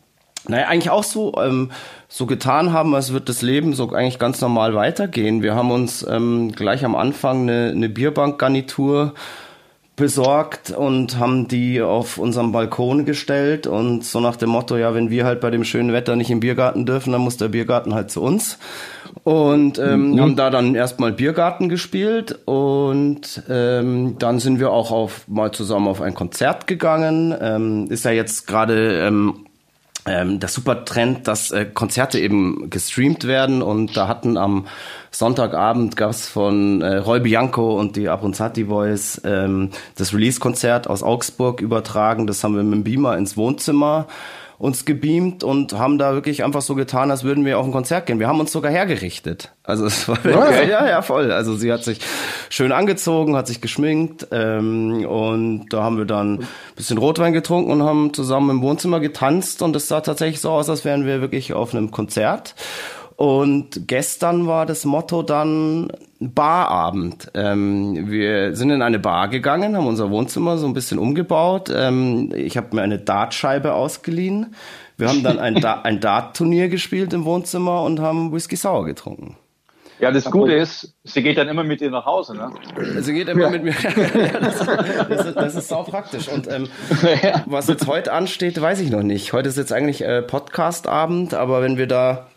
[0.47, 1.71] naja, eigentlich auch so, ähm,
[2.07, 5.43] so getan haben, als wird das Leben so eigentlich ganz normal weitergehen.
[5.43, 9.13] Wir haben uns ähm, gleich am Anfang eine, eine Bierbankgarnitur
[9.99, 15.11] besorgt und haben die auf unserem Balkon gestellt und so nach dem Motto, ja, wenn
[15.11, 18.09] wir halt bei dem schönen Wetter nicht im Biergarten dürfen, dann muss der Biergarten halt
[18.09, 18.57] zu uns.
[19.23, 20.21] Und ähm, mhm.
[20.21, 25.87] haben da dann erstmal Biergarten gespielt und ähm, dann sind wir auch auf, mal zusammen
[25.87, 27.35] auf ein Konzert gegangen.
[27.39, 29.45] Ähm, ist ja jetzt gerade ähm,
[30.05, 34.67] ähm, der super Trend, dass äh, Konzerte eben gestreamt werden und da hatten am
[35.11, 41.61] Sonntagabend gab's von äh, Roy Bianco und die Abronzati Boys ähm, das Release-Konzert aus Augsburg
[41.61, 42.27] übertragen.
[42.27, 44.07] Das haben wir mit dem Beamer ins Wohnzimmer
[44.59, 48.05] uns gebeamt und haben da wirklich einfach so getan, als würden wir auf ein Konzert
[48.05, 48.19] gehen.
[48.19, 49.53] Wir haben uns sogar hergerichtet.
[49.63, 50.69] Also es war okay.
[50.69, 51.31] ja, ja, voll.
[51.31, 51.99] Also sie hat sich
[52.49, 57.71] schön angezogen, hat sich geschminkt ähm, und da haben wir dann ein bisschen Rotwein getrunken
[57.71, 61.21] und haben zusammen im Wohnzimmer getanzt und es sah tatsächlich so aus, als wären wir
[61.21, 62.53] wirklich auf einem Konzert.
[63.19, 67.29] Und gestern war das Motto dann Barabend.
[67.33, 71.69] Ähm, wir sind in eine Bar gegangen, haben unser Wohnzimmer so ein bisschen umgebaut.
[71.69, 74.55] Ähm, ich habe mir eine Dartscheibe ausgeliehen.
[74.95, 79.35] Wir haben dann ein, da ein Dart-Turnier gespielt im Wohnzimmer und haben Whisky Sour getrunken.
[79.99, 82.53] Ja, das Gute ist, sie geht dann immer mit dir nach Hause, ne?
[83.01, 83.49] Sie geht immer ja.
[83.49, 83.73] mit mir.
[84.39, 84.65] das,
[85.09, 86.29] das, ist, das ist sau praktisch.
[86.29, 86.69] Und ähm,
[87.47, 89.33] was jetzt heute ansteht, weiß ich noch nicht.
[89.33, 92.28] Heute ist jetzt eigentlich äh, Podcast-Abend, aber wenn wir da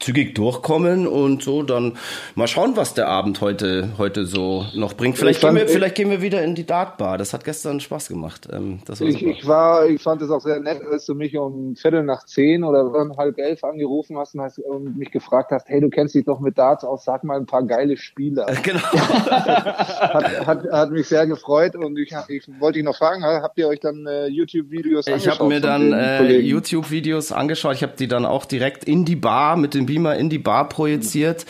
[0.00, 1.96] zügig durchkommen und so dann
[2.34, 5.18] mal schauen, was der Abend heute heute so noch bringt.
[5.18, 7.18] Vielleicht gehen wir vielleicht gehen wir wieder in die Dartbar.
[7.18, 8.48] Das hat gestern Spaß gemacht.
[8.52, 11.76] Ähm, war ich, ich war ich fand es auch sehr nett, als du mich um
[11.76, 15.68] Viertel nach zehn oder um halb elf angerufen hast und, hast und mich gefragt hast,
[15.68, 18.46] hey, du kennst dich doch mit Darts aus, sag mal ein paar geile Spieler.
[18.68, 18.80] Genau.
[18.82, 23.68] hat, hat, hat mich sehr gefreut und ich, ich wollte dich noch fragen, habt ihr
[23.68, 25.32] euch dann äh, YouTube-Videos angeschaut?
[25.32, 27.76] Ich habe mir dann äh, YouTube-Videos angeschaut.
[27.76, 30.68] Ich habe die dann auch direkt in die Bar mit dem Beamer in die Bar
[30.68, 31.46] projiziert.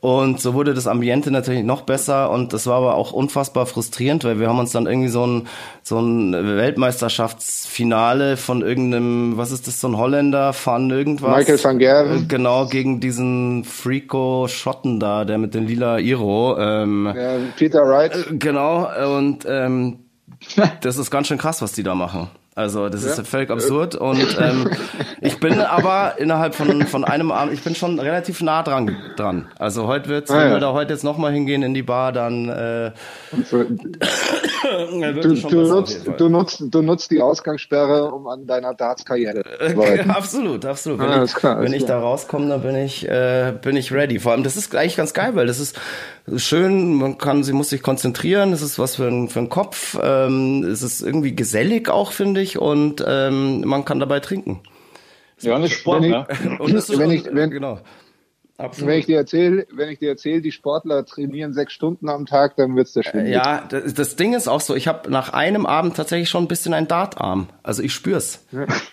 [0.00, 4.24] Und so wurde das Ambiente natürlich noch besser und das war aber auch unfassbar frustrierend,
[4.24, 5.46] weil wir haben uns dann irgendwie so ein,
[5.82, 11.36] so ein Weltmeisterschaftsfinale von irgendeinem, was ist das, so ein Holländer, Van irgendwas.
[11.36, 12.28] Michael van Gerven.
[12.28, 16.56] Genau, gegen diesen Freako Schotten da, der mit den lila Iro.
[16.58, 18.26] Ähm, ja, Peter Wright.
[18.38, 19.98] Genau, und ähm,
[20.80, 22.30] das ist ganz schön krass, was die da machen.
[22.56, 23.12] Also das ja.
[23.12, 24.68] ist völlig absurd und ähm,
[25.20, 28.96] ich bin aber innerhalb von, von einem Abend, ich bin schon relativ nah dran.
[29.16, 29.46] dran.
[29.58, 30.52] Also heute wird's, ah, wenn ja.
[30.56, 32.90] wir da heute jetzt nochmal hingehen in die Bar, dann äh,
[35.22, 40.64] du, du, nutzt, du, nutzt, du nutzt die Ausgangssperre, um an deiner Darts-Karriere zu absolut,
[40.64, 41.00] absolut.
[41.00, 44.18] Wenn, ah, ich, klar, wenn ich da rauskomme, dann bin ich, äh, bin ich ready.
[44.18, 45.78] Vor allem, das ist eigentlich ganz geil, weil das ist
[46.36, 49.98] schön, man kann, sie muss sich konzentrieren, es ist was für ein, für ein Kopf,
[50.02, 54.60] ähm, es ist irgendwie gesellig auch, finde ich, und ähm, man kann dabei trinken.
[55.40, 56.26] Ja, nicht Sport, wenn ne?
[56.58, 57.78] Und das ist wenn ich, wenn, genau.
[58.60, 58.90] Absolut.
[58.90, 62.56] Wenn ich dir erzähle, wenn ich dir erzähle, die Sportler trainieren sechs Stunden am Tag,
[62.56, 63.34] dann wird's der schwindelig.
[63.34, 66.48] Ja, das, das, Ding ist auch so, ich habe nach einem Abend tatsächlich schon ein
[66.48, 67.48] bisschen einen Dartarm.
[67.62, 68.44] Also ich spür's.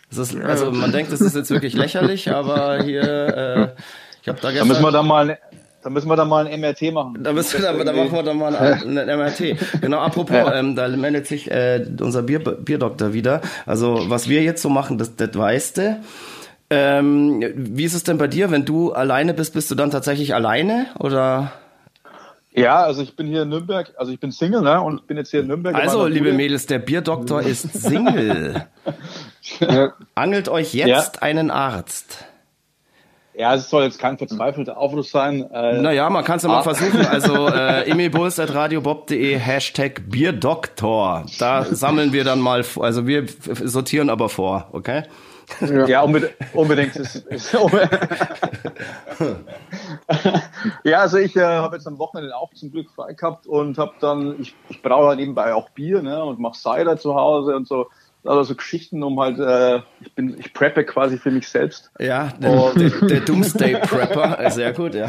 [0.09, 3.81] Ist, also man denkt, das ist jetzt wirklich lächerlich, aber hier, äh,
[4.21, 4.69] ich habe da gestern.
[4.69, 5.37] Da müssen wir da mal
[5.83, 7.23] da müssen wir dann mal ein MRT machen.
[7.23, 9.79] Da, müssen wir, da, da machen wir dann mal ein, ein MRT.
[9.79, 10.55] Genau, apropos, ja.
[10.55, 13.41] ähm, da meldet sich äh, unser Bier, Bierdoktor wieder.
[13.65, 16.01] Also was wir jetzt so machen, das, das weißt du.
[16.69, 20.33] Ähm, wie ist es denn bei dir, wenn du alleine bist, bist du dann tatsächlich
[20.33, 21.53] alleine oder?
[22.51, 25.29] Ja, also ich bin hier in Nürnberg, also ich bin Single, ne, und bin jetzt
[25.29, 25.75] hier in Nürnberg.
[25.75, 28.65] Also, liebe Mädels, der Bierdoktor ist Single.
[30.15, 31.21] Angelt euch jetzt ja.
[31.21, 32.25] einen Arzt.
[33.37, 35.47] Ja, es soll jetzt kein verzweifelter Aufruf sein.
[35.51, 36.63] Äh, naja, man kann es ja mal ah.
[36.63, 37.05] versuchen.
[37.05, 41.27] Also äh, emilbulls.radiobob.de Hashtag Bierdoktor.
[41.37, 45.03] Da sammeln wir dann mal, also wir sortieren aber vor, okay?
[45.61, 46.35] Ja, ja unbedingt.
[46.53, 47.53] unbedingt ist, ist,
[50.83, 53.93] ja, also ich äh, habe jetzt am Wochenende auch zum Glück frei gehabt und habe
[53.99, 57.67] dann, ich, ich brauche halt nebenbei auch Bier ne, und mache Cider zu Hause und
[57.67, 57.87] so
[58.27, 61.91] also so Geschichten, um halt, äh, ich bin, ich preppe quasi für mich selbst.
[61.99, 65.07] Ja, der, der, der Doomsday Prepper, sehr gut, ja.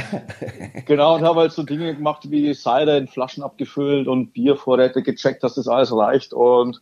[0.87, 5.43] Genau, und habe halt so Dinge gemacht wie Cider in Flaschen abgefüllt und Biervorräte gecheckt,
[5.43, 6.81] dass das alles reicht und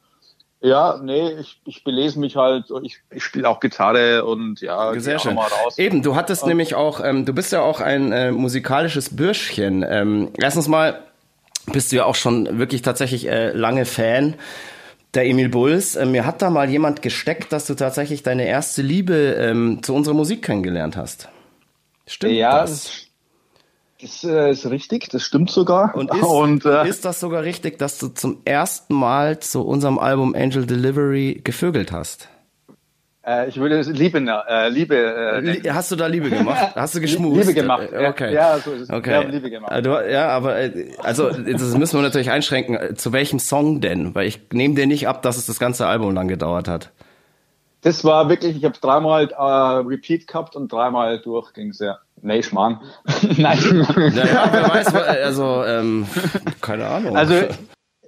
[0.67, 5.19] ja, nee, ich, ich belese mich halt, ich, ich spiele auch Gitarre und ja, sehr
[5.19, 5.35] schön.
[5.35, 5.79] Mal raus.
[5.79, 9.85] Eben, du hattest und, nämlich auch, ähm, du bist ja auch ein äh, musikalisches Bürschchen.
[9.89, 11.03] Ähm, erstens mal
[11.73, 14.35] bist du ja auch schon wirklich tatsächlich äh, lange Fan
[15.15, 15.95] der Emil Bulls.
[15.95, 19.95] Äh, mir hat da mal jemand gesteckt, dass du tatsächlich deine erste Liebe ähm, zu
[19.95, 21.29] unserer Musik kennengelernt hast.
[22.07, 23.06] Stimmt ja, das?
[24.01, 25.95] Das äh, ist richtig, das stimmt sogar.
[25.95, 29.99] Und, ist, Und äh, ist das sogar richtig, dass du zum ersten Mal zu unserem
[29.99, 32.29] Album Angel Delivery gevögelt hast?
[33.27, 34.95] Äh, ich würde Liebe, äh, Liebe.
[34.95, 36.73] Äh, Hast du da Liebe gemacht?
[36.77, 37.41] Hast du geschmust?
[37.41, 37.89] Liebe gemacht.
[37.93, 38.33] Okay.
[38.33, 38.91] Ja, so ist es.
[38.91, 39.11] Okay.
[39.11, 39.85] Wir haben Liebe gemacht.
[39.85, 42.97] Du, ja, aber äh, also das müssen wir natürlich einschränken.
[42.97, 44.15] Zu welchem Song denn?
[44.15, 46.93] Weil ich nehme dir nicht ab, dass es das ganze Album lang gedauert hat.
[47.81, 49.43] Das war wirklich, ich habe dreimal äh,
[49.89, 51.99] Repeat gehabt und dreimal durch ging's ja.
[52.23, 52.81] Nee, Schmarrn.
[53.37, 53.59] Nein.
[54.15, 56.07] Ja, wer weiß, also ähm,
[56.61, 57.17] keine Ahnung.
[57.17, 57.35] Also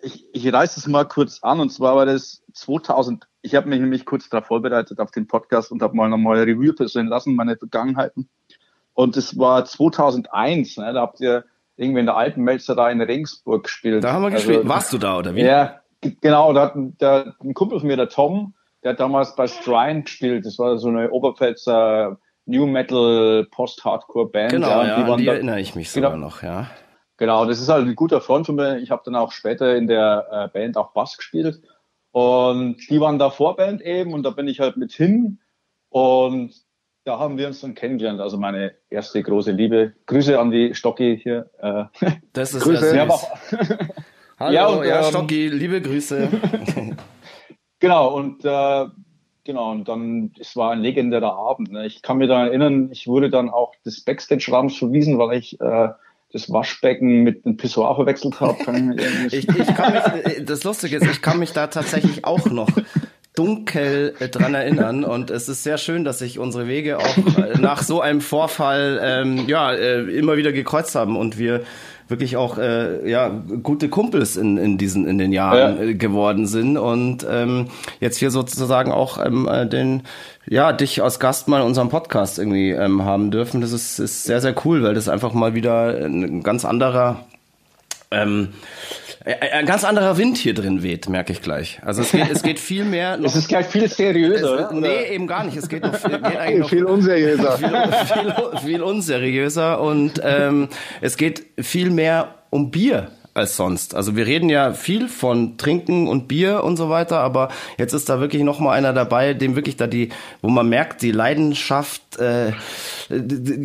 [0.02, 3.80] ich, ich reiße es mal kurz an und zwar war das 2000 ich habe mich
[3.80, 7.56] nämlich kurz darauf vorbereitet auf den Podcast und habe mal nochmal Revue passieren lassen, meine
[7.56, 8.28] Vergangenheiten.
[8.94, 11.44] Und es war 2001, ne, da habt ihr
[11.76, 14.02] irgendwie in der alten Melzerei in Regensburg gespielt.
[14.02, 14.58] Da haben wir gespielt.
[14.58, 15.42] Also, Warst du da oder wie?
[15.42, 15.80] Ja,
[16.20, 16.52] genau.
[16.52, 20.44] Da hat der, ein Kumpel von mir, der Tom, der hat damals bei Strine gespielt.
[20.44, 24.52] Das war so eine Oberpfälzer New Metal Post-Hardcore Band.
[24.52, 26.68] Genau, ja, ja die, an die da, erinnere ich mich sogar genau, noch, ja.
[27.18, 28.78] Genau, das ist halt ein guter Freund von mir.
[28.78, 31.60] Ich habe dann auch später in der äh, Band auch Bass gespielt.
[32.10, 35.40] Und die waren da Vorband eben und da bin ich halt mit hin
[35.90, 36.54] und
[37.04, 38.20] da haben wir uns dann kennengelernt.
[38.20, 39.94] Also meine erste große Liebe.
[40.06, 41.50] Grüße an die Stocki hier.
[41.58, 41.84] Äh,
[42.32, 42.96] das ist Grüße.
[42.96, 43.28] Ja, auch,
[44.38, 46.28] Hallo, ja, und, ja, ähm, Stocki, liebe Grüße.
[47.78, 48.86] genau, und äh,
[49.48, 51.72] genau, und dann, es war ein legendärer Abend.
[51.72, 51.86] Ne?
[51.86, 55.88] Ich kann mich da erinnern, ich wurde dann auch des Backstage-Raums verwiesen, weil ich äh,
[56.32, 58.58] das Waschbecken mit einem Pissoir verwechselt habe.
[59.32, 62.68] ich, ich kann mich, das Lustige ist, ich kann mich da tatsächlich auch noch
[63.34, 67.58] dunkel äh, dran erinnern und es ist sehr schön, dass sich unsere Wege auch äh,
[67.58, 71.62] nach so einem Vorfall ähm, ja äh, immer wieder gekreuzt haben und wir
[72.08, 73.28] wirklich auch äh, ja
[73.62, 75.82] gute Kumpels in, in diesen in den Jahren ja.
[75.82, 77.68] Äh, geworden sind und ähm,
[78.00, 80.02] jetzt hier sozusagen auch ähm, äh, den
[80.46, 83.60] ja dich als Gast mal in unserem Podcast irgendwie ähm, haben dürfen.
[83.60, 87.24] Das ist, ist sehr sehr cool, weil das einfach mal wieder ein ganz anderer
[88.10, 88.48] ähm,
[89.24, 91.80] ein ganz anderer Wind hier drin weht, merke ich gleich.
[91.84, 93.16] Also es geht, es geht viel mehr.
[93.18, 95.56] Noch, es ist gleich viel seriöser, es, Nee, eben gar nicht.
[95.56, 97.58] Es geht, noch, geht eigentlich noch viel unseriöser.
[97.58, 100.68] Viel, viel, viel unseriöser und ähm,
[101.00, 103.94] es geht viel mehr um Bier als sonst.
[103.94, 107.48] Also wir reden ja viel von Trinken und Bier und so weiter, aber
[107.78, 110.10] jetzt ist da wirklich noch mal einer dabei, dem wirklich da die,
[110.42, 112.52] wo man merkt, die Leidenschaft äh,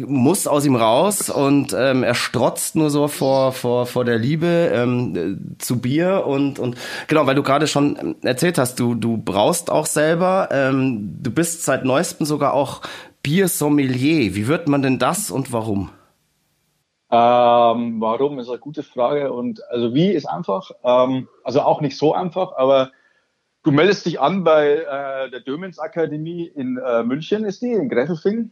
[0.08, 4.72] muss aus ihm raus und ähm, er strotzt nur so vor vor vor der Liebe
[4.74, 9.70] ähm, zu Bier und und genau, weil du gerade schon erzählt hast, du du brauchst
[9.70, 12.82] auch selber, ähm, du bist seit neuestem sogar auch
[13.24, 14.36] Biersommelier.
[14.36, 15.90] Wie wird man denn das und warum?
[17.13, 19.32] Ähm, warum ist eine gute Frage.
[19.32, 22.91] Und also wie ist einfach, ähm, also auch nicht so einfach, aber
[23.62, 27.88] du meldest dich an bei äh, der Dömens Akademie in äh, München ist die, in
[27.89, 28.52] Gräfelfing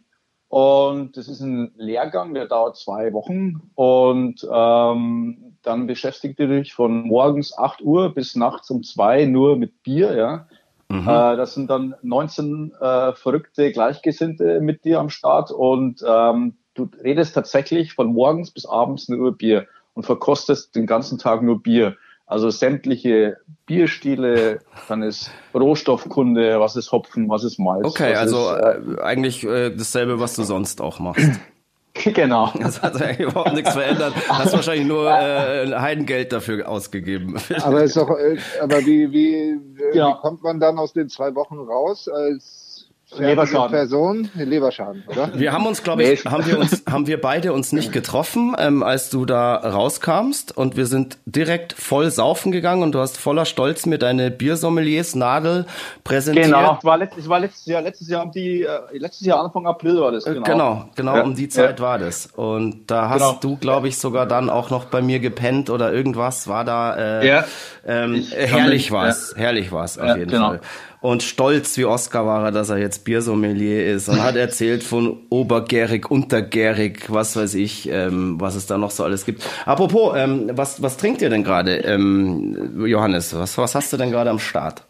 [0.52, 3.71] und das ist ein Lehrgang, der dauert zwei Wochen.
[3.76, 9.56] Und ähm, dann beschäftigt du dich von morgens 8 Uhr bis nachts um zwei nur
[9.56, 10.47] mit Bier, ja.
[10.89, 11.08] Mhm.
[11.08, 15.52] Äh, das sind dann 19 äh, verrückte Gleichgesinnte mit dir am Start.
[15.52, 20.88] Und ähm, du redest tatsächlich von morgens bis abends nur über Bier und verkostest den
[20.88, 21.98] ganzen Tag nur Bier.
[22.26, 27.86] Also sämtliche Bierstile, dann ist Rohstoffkunde, was ist Hopfen, was ist Malz.
[27.86, 31.28] Okay, also ist, äh, eigentlich äh, dasselbe, was du sonst auch machst.
[31.94, 32.52] Genau.
[32.60, 34.14] Das hat eigentlich überhaupt nichts verändert.
[34.30, 37.38] Hast wahrscheinlich nur äh, Heidengeld dafür ausgegeben.
[37.62, 39.60] Aber ist doch, äh, aber wie, wie,
[39.94, 40.08] ja.
[40.08, 42.71] wie kommt man dann aus den zwei Wochen raus als
[43.17, 43.71] Leberschaden.
[43.71, 45.32] Person, Leberschaden, oder?
[45.34, 48.84] Wir haben uns, glaube ich, haben wir uns, haben wir beide uns nicht getroffen, ähm,
[48.84, 53.45] als du da rauskamst und wir sind direkt voll saufen gegangen und du hast voller
[53.45, 55.65] Stolz mir deine Biersommeliers Nadel
[56.06, 56.45] präsentiert.
[56.45, 60.13] Genau, war, letzt, war letztes Jahr, letztes Jahr die, äh, letztes Jahr Anfang April war
[60.13, 60.26] das.
[60.26, 61.24] Äh, genau, genau, genau ja.
[61.24, 61.86] um die Zeit ja.
[61.86, 62.28] war das.
[62.28, 63.38] Und da hast genau.
[63.41, 66.95] du, glaube ich, sogar dann auch noch bei mir gepennt oder irgendwas war da.
[66.95, 67.43] Äh, ja.
[67.86, 69.43] Ähm, herrlich war's, ja.
[69.43, 70.50] herrlich war's auf jeden genau.
[70.50, 70.62] Fall
[71.02, 75.18] und stolz wie Oscar war er, dass er jetzt Biersommelier ist und hat erzählt von
[75.30, 79.44] obergärig, untergärig, was weiß ich, ähm, was es da noch so alles gibt.
[79.66, 83.36] Apropos, ähm, was, was trinkt ihr denn gerade, ähm, Johannes?
[83.36, 84.84] Was, was hast du denn gerade am Start?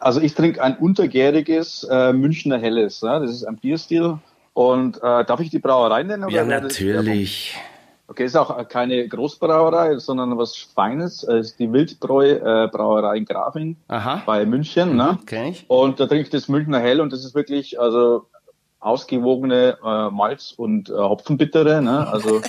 [0.00, 3.00] Also ich trinke ein untergäriges äh, Münchner Helles.
[3.00, 3.20] Ja?
[3.20, 4.18] Das ist ein Bierstil.
[4.54, 6.28] Und äh, darf ich die Brauerei nennen?
[6.30, 7.56] Ja, natürlich.
[8.06, 11.22] Okay, ist auch keine Großbrauerei, sondern was Feines.
[11.22, 14.22] Es ist die Wildbräu äh, in Grafing Aha.
[14.26, 14.96] bei München.
[14.96, 15.18] Ne?
[15.22, 15.50] Okay.
[15.50, 18.26] Mhm, und da trinke ich das Münchner Hell und das ist wirklich also
[18.80, 21.80] ausgewogene äh, Malz und äh, Hopfenbittere.
[21.80, 22.06] Ne?
[22.06, 22.42] Also,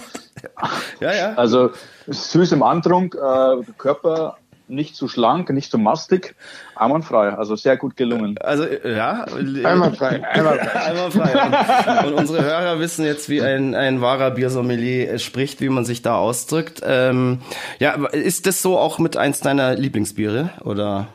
[1.00, 1.34] ja, ja.
[1.36, 1.72] also
[2.08, 6.36] süß im Antrunk, äh, Körper nicht zu schlank, nicht zu mastig,
[6.76, 7.30] einwandfrei.
[7.30, 8.38] Also sehr gut gelungen.
[8.40, 10.86] Also ja, einwandfrei, einwandfrei.
[10.86, 12.00] einwandfrei.
[12.00, 16.02] Und, und, unsere Hörer wissen jetzt, wie ein, ein wahrer Biersommelier spricht, wie man sich
[16.02, 16.82] da ausdrückt.
[16.84, 17.42] Ähm,
[17.80, 21.08] ja, ist das so auch mit eins deiner Lieblingsbiere oder?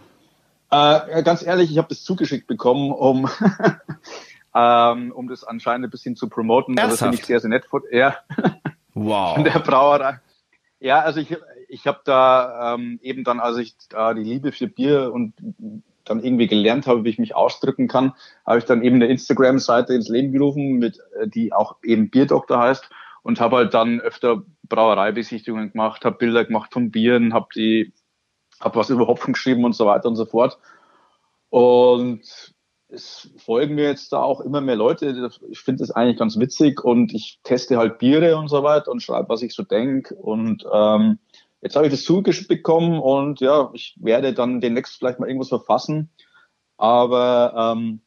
[0.71, 3.29] Äh, ganz ehrlich, ich habe das zugeschickt bekommen, um
[4.55, 6.77] ähm, um das anscheinend ein bisschen zu promoten.
[6.77, 7.03] Ernsthaft?
[7.03, 8.17] Also finde ich sehr, sehr nett von, ja,
[8.95, 9.35] wow.
[9.35, 10.21] von der Brauerei.
[10.81, 11.37] Ja, also ich,
[11.71, 15.35] ich habe da ähm, eben dann, als ich da die Liebe für Bier und
[16.05, 19.95] dann irgendwie gelernt habe, wie ich mich ausdrücken kann, habe ich dann eben eine Instagram-Seite
[19.95, 22.91] ins Leben gerufen, mit äh, die auch eben Bierdoktor heißt
[23.23, 27.93] und habe halt dann öfter Brauereibesichtigungen gemacht, habe Bilder gemacht von Bieren, habe die,
[28.61, 30.59] habe was über Hopfen geschrieben und so weiter und so fort.
[31.51, 32.23] Und
[32.89, 35.31] es folgen mir jetzt da auch immer mehr Leute.
[35.49, 39.03] Ich finde das eigentlich ganz witzig und ich teste halt Biere und so weiter und
[39.03, 41.19] schreibe, was ich so denke und ähm,
[41.63, 45.49] Jetzt habe ich das zugeschickt bekommen und ja, ich werde dann demnächst vielleicht mal irgendwas
[45.51, 46.11] verfassen.
[46.79, 48.01] Aber ähm,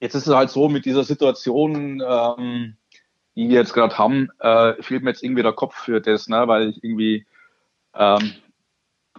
[0.00, 2.76] jetzt ist es halt so mit dieser Situation, ähm,
[3.34, 6.48] die wir jetzt gerade haben, äh, fehlt mir jetzt irgendwie der Kopf für das, ne?
[6.48, 7.26] weil ich irgendwie
[7.94, 8.32] ähm,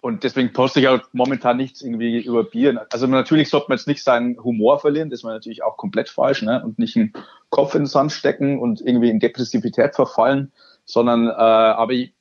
[0.02, 2.86] und deswegen poste ich halt momentan nichts irgendwie über Bier.
[2.92, 6.44] Also natürlich sollte man jetzt nicht seinen Humor verlieren, das ist natürlich auch komplett falsch,
[6.44, 6.64] ne?
[6.64, 7.14] Und nicht einen
[7.50, 10.52] Kopf in den Sand stecken und irgendwie in Depressivität verfallen,
[10.86, 12.14] sondern äh, aber ich,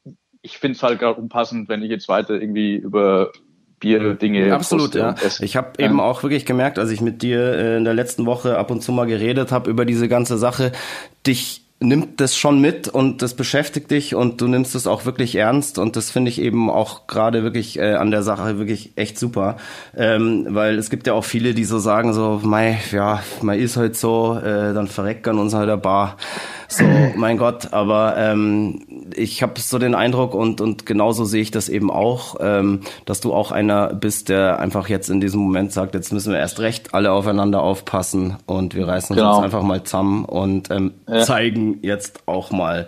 [0.46, 3.32] ich finde es halt gerade unpassend, wenn ich jetzt weiter irgendwie über
[3.80, 4.54] Bier-Dinge.
[4.54, 5.16] Absolut, ja.
[5.40, 8.56] Ich habe eben auch wirklich gemerkt, als ich mit dir äh, in der letzten Woche
[8.56, 10.70] ab und zu mal geredet habe über diese ganze Sache,
[11.26, 15.34] dich nimmt das schon mit und das beschäftigt dich und du nimmst es auch wirklich
[15.34, 19.18] ernst und das finde ich eben auch gerade wirklich äh, an der Sache wirklich echt
[19.18, 19.58] super,
[19.94, 23.76] ähm, weil es gibt ja auch viele, die so sagen so, mei, ja, mei ist
[23.76, 26.16] halt so, äh, dann verreckt an uns halt der Bar.
[26.68, 26.84] So,
[27.16, 31.68] mein Gott, aber ähm, ich habe so den Eindruck und und genauso sehe ich das
[31.68, 35.94] eben auch, ähm, dass du auch einer bist, der einfach jetzt in diesem Moment sagt,
[35.94, 39.34] jetzt müssen wir erst recht alle aufeinander aufpassen und wir reißen uns Genau.
[39.36, 41.22] jetzt einfach mal zusammen und ähm, Ja.
[41.22, 42.86] zeigen jetzt auch mal,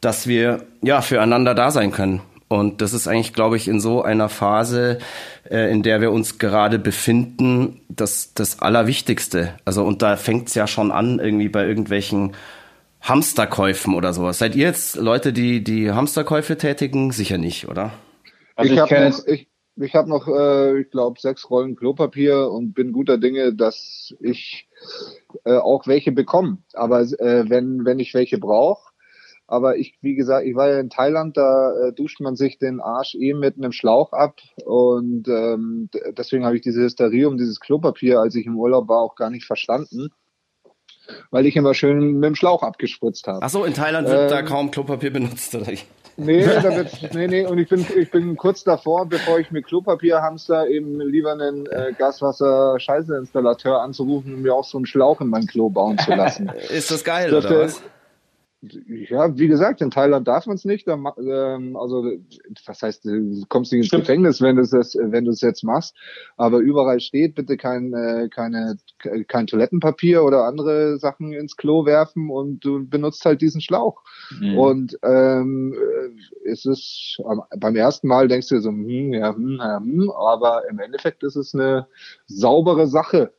[0.00, 2.20] dass wir ja füreinander da sein können.
[2.48, 4.98] Und das ist eigentlich, glaube ich, in so einer Phase,
[5.48, 9.50] äh, in der wir uns gerade befinden, das, das Allerwichtigste.
[9.64, 12.32] Also, und da fängt's ja schon an, irgendwie bei irgendwelchen
[13.00, 14.38] Hamsterkäufen oder sowas.
[14.38, 17.12] Seid ihr jetzt Leute, die die Hamsterkäufe tätigen?
[17.12, 17.92] Sicher nicht, oder?
[18.56, 22.50] Also ich ich, habe noch, ich, ich hab noch äh, ich glaube, sechs Rollen Klopapier
[22.50, 24.68] und bin guter Dinge, dass ich
[25.44, 26.58] äh, auch welche bekomme.
[26.74, 28.90] Aber äh, wenn, wenn ich welche brauche,
[29.50, 32.80] aber ich, wie gesagt, ich war ja in Thailand, da äh, duscht man sich den
[32.80, 37.58] Arsch eh mit einem Schlauch ab und ähm, deswegen habe ich diese Hysterie um dieses
[37.58, 40.10] Klopapier, als ich im Urlaub war, auch gar nicht verstanden,
[41.30, 43.40] weil ich immer schön mit dem Schlauch abgespritzt habe.
[43.42, 45.72] Ach so, in Thailand wird da Ähm, kaum Klopapier benutzt, oder?
[46.16, 49.62] Nee, da wird, nee, nee, und ich bin, ich bin kurz davor, bevor ich mir
[49.62, 55.28] Klopapier hamster, eben lieber einen äh, Gaswasser-Scheißeinstallateur anzurufen, um mir auch so einen Schlauch in
[55.28, 56.50] mein Klo bauen zu lassen.
[56.68, 57.82] Ist das geil, Das, oder was?
[58.62, 60.86] Ja, wie gesagt, in Thailand darf man es nicht.
[60.86, 62.12] Da, ähm, also
[62.66, 64.02] was heißt, du kommst nicht ins Stimmt.
[64.02, 65.96] Gefängnis, wenn du es das, wenn du es jetzt machst.
[66.36, 68.76] Aber überall steht, bitte kein äh, keine
[69.28, 74.02] kein Toilettenpapier oder andere Sachen ins Klo werfen und du benutzt halt diesen Schlauch.
[74.38, 74.58] Mhm.
[74.58, 77.18] Und ähm, äh, es ist
[77.56, 81.22] beim ersten Mal denkst du dir so, hm, ja, hm, ja, hm, aber im Endeffekt
[81.22, 81.86] ist es eine
[82.26, 83.32] saubere Sache.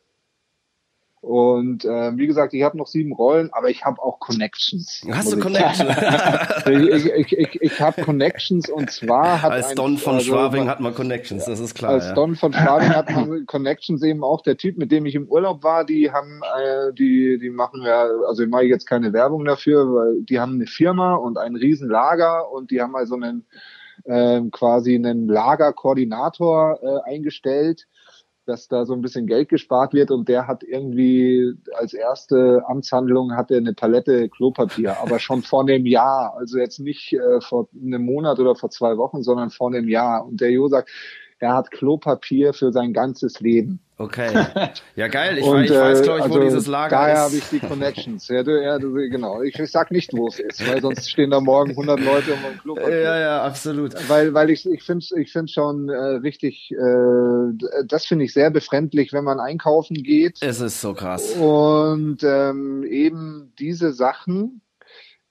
[1.21, 5.05] Und ähm, wie gesagt, ich habe noch sieben Rollen, aber ich habe auch Connections.
[5.11, 5.87] Hast du ich Connection?
[5.87, 6.87] sagen.
[6.89, 10.67] Ich, ich, ich, ich habe Connections und zwar hat Als ein- Don von also, Schwabing
[10.67, 11.91] hat man Connections, das ist klar.
[11.91, 12.13] als ja.
[12.15, 14.41] Don von Schwabing hat man Connections eben auch.
[14.41, 18.07] Der Typ, mit dem ich im Urlaub war, die haben, äh, die, die machen ja,
[18.27, 22.51] also ich mache jetzt keine Werbung dafür, weil die haben eine Firma und ein Riesenlager
[22.51, 23.45] und die haben also einen
[24.05, 27.87] ähm, quasi einen Lagerkoordinator äh, eingestellt,
[28.51, 33.35] dass da so ein bisschen Geld gespart wird und der hat irgendwie als erste Amtshandlung
[33.37, 37.69] hat er eine Palette Klopapier, aber schon vor einem Jahr, also jetzt nicht äh, vor
[37.73, 40.25] einem Monat oder vor zwei Wochen, sondern vor einem Jahr.
[40.25, 40.89] Und der Jo sagt,
[41.41, 43.79] er hat Klopapier für sein ganzes Leben.
[43.97, 44.29] Okay.
[44.95, 45.37] Ja, geil.
[45.37, 47.19] Ich, und, weiß, ich weiß, glaube ich, also wo dieses Lager daher ist.
[47.19, 48.27] habe ich die Connections.
[48.27, 49.41] Ja, du, ja, du, genau.
[49.41, 52.45] Ich, ich sag nicht, wo es ist, weil sonst stehen da morgen 100 Leute um
[52.45, 53.01] ein Klopapier.
[53.01, 53.93] ja, ja, absolut.
[54.09, 58.49] Weil, weil ich, ich finde ich finde schon äh, richtig, äh, das finde ich sehr
[58.51, 61.31] befremdlich, wenn man einkaufen geht Es ist so krass.
[61.33, 64.61] und ähm, eben diese Sachen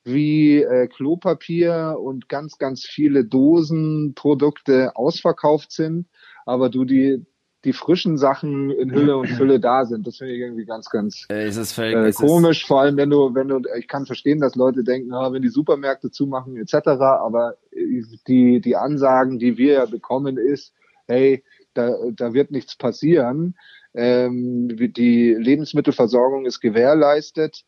[0.04, 6.06] wie äh, Klopapier und ganz, ganz viele Dosenprodukte ausverkauft sind,
[6.46, 7.24] aber du die
[7.64, 10.06] die frischen Sachen in Hülle und Fülle da sind.
[10.06, 13.34] Das finde ich irgendwie ganz, ganz Es ist völlig äh, komisch, vor allem wenn du,
[13.34, 17.56] wenn du, ich kann verstehen, dass Leute denken, ah, wenn die Supermärkte zumachen etc., aber
[17.72, 20.72] äh, die, die Ansagen, die wir ja bekommen, ist,
[21.06, 21.44] hey,
[21.74, 23.56] da, da wird nichts passieren.
[23.92, 27.64] Ähm, die Lebensmittelversorgung ist gewährleistet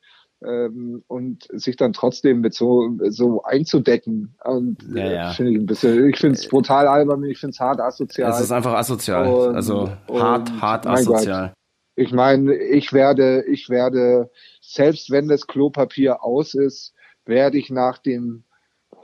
[0.47, 5.30] ähm, und sich dann trotzdem mit so so einzudecken und Ja, äh, ja.
[5.30, 8.40] finde ich ein bisschen ich finde es brutal albern ich finde es hart asozial Es
[8.40, 9.26] ist einfach asozial.
[9.26, 11.14] Und- also hart, und hart mein Gott.
[11.16, 11.53] asozial.
[11.97, 14.30] ich meine, ich werde, ich werde,
[14.61, 16.95] selbst wenn das Klopapier aus ist,
[17.26, 18.45] werde ich nach dem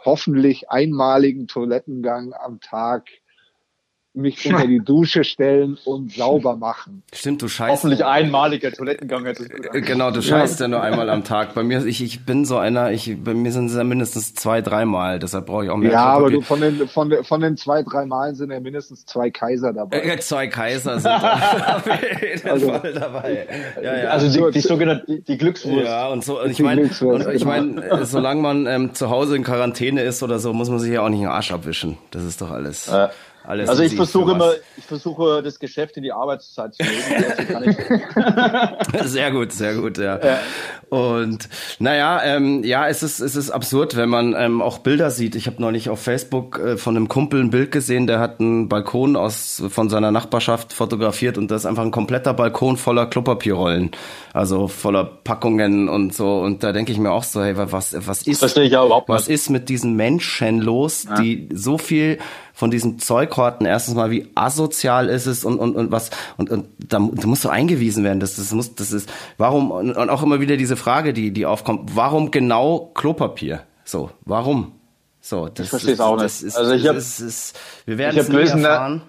[0.05, 3.09] hoffentlich einmaligen Toilettengang am Tag
[4.15, 7.03] mich unter die Dusche stellen und sauber machen.
[7.15, 7.71] Stimmt, du scheißt.
[7.71, 9.25] Hoffentlich einmaliger Toilettengang.
[9.35, 9.81] sich gut Äh.
[9.83, 11.55] Genau, du scheißt ja nur einmal am Tag.
[11.55, 14.61] Bei mir, ich, ich bin so einer, ich, bei mir sind es ja mindestens zwei,
[14.61, 17.57] dreimal, deshalb brauche ich auch mehr Ja, aber du von den, von, den- von den
[17.57, 20.01] zwei, drei Malen sind ja mindestens zwei Kaiser dabei.
[20.01, 23.47] Äh, Zwei Kaiser sind auf jeden Also- Fall dabei.
[23.83, 24.09] Ja, ja.
[24.09, 25.87] Also die, die sogenannte die, die Glückswurst.
[25.87, 29.45] ja, und so, und ich meine, ich meine, äh, solange man ähm, zu Hause in
[29.45, 31.99] Quarantäne ist oder so, muss man sich ja auch nicht den Arsch abwischen.
[32.11, 32.87] Das ist doch alles.
[32.87, 33.11] Ja.
[33.49, 38.03] Alles Also ich versuche immer, ich versuche das Geschäft in die Arbeitszeit zu legen.
[39.05, 40.19] Sehr gut, sehr gut, ja.
[40.91, 45.35] Und naja, ähm, ja, es ist, es ist absurd, wenn man ähm, auch Bilder sieht.
[45.35, 48.69] Ich habe neulich auf Facebook äh, von einem Kumpel ein Bild gesehen, der hat einen
[48.69, 53.91] Balkon aus von seiner Nachbarschaft fotografiert und das ist einfach ein kompletter Balkon voller Klopapierrollen.
[54.33, 56.39] Also voller Packungen und so.
[56.41, 59.69] Und da denke ich mir auch so, hey, was, was ist ja was ist mit
[59.69, 62.19] diesen Menschen los, die so viel
[62.59, 63.67] von diesem Zeughorten.
[63.67, 67.43] Erstens mal, wie asozial ist es und, und, und was, und, und da, da muss
[67.43, 68.19] so eingewiesen werden.
[68.19, 71.47] Das, das muss, das ist, warum, und, und auch immer wieder diese Frage, die, die
[71.47, 73.63] aufkommt, warum genau Klopapier?
[73.85, 74.73] So, warum?
[75.21, 76.43] So, das ich verstehe es auch nicht.
[76.43, 79.03] Ist, also ich habe, wir werden es nie erfahren.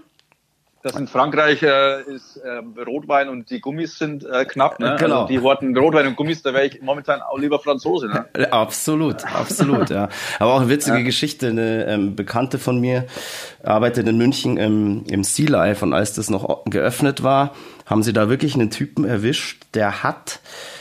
[0.91, 4.79] Das in Frankreich äh, ist äh, Rotwein und die Gummis sind äh, knapp.
[4.79, 4.95] Ne?
[4.99, 5.21] Genau.
[5.21, 8.07] Also die Horten Rotwein und Gummis, da wäre ich momentan auch lieber Franzose.
[8.07, 8.25] Ne?
[8.51, 10.09] Absolut, absolut, ja.
[10.39, 11.03] Aber auch eine witzige ja.
[11.03, 11.47] Geschichte.
[11.47, 13.05] Eine ähm, Bekannte von mir
[13.63, 17.53] arbeitet in München im, im Sea Life und als das noch geöffnet war,
[17.85, 20.39] haben sie da wirklich einen Typen erwischt, der hat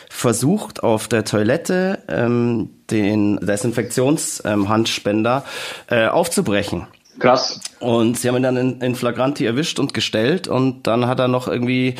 [0.09, 5.45] versucht, auf der Toilette ähm, den Desinfektionshandspender
[5.91, 6.87] ähm, äh, aufzubrechen.
[7.19, 7.61] Krass.
[7.81, 11.29] Und sie haben ihn dann in, in Flagranti erwischt und gestellt und dann hat er
[11.29, 11.95] noch irgendwie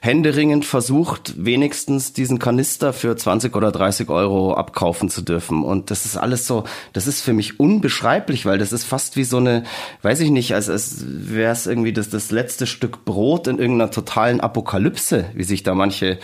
[0.00, 5.64] händeringend versucht, wenigstens diesen Kanister für 20 oder 30 Euro abkaufen zu dürfen.
[5.64, 9.24] Und das ist alles so, das ist für mich unbeschreiblich, weil das ist fast wie
[9.24, 9.64] so eine,
[10.02, 13.90] weiß ich nicht, als, als wäre es irgendwie das, das letzte Stück Brot in irgendeiner
[13.90, 16.18] totalen Apokalypse, wie sich da manche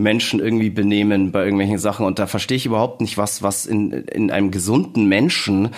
[0.00, 2.06] Menschen irgendwie benehmen bei irgendwelchen Sachen.
[2.06, 5.70] Und da verstehe ich überhaupt nicht, was, was in, in einem gesunden Menschen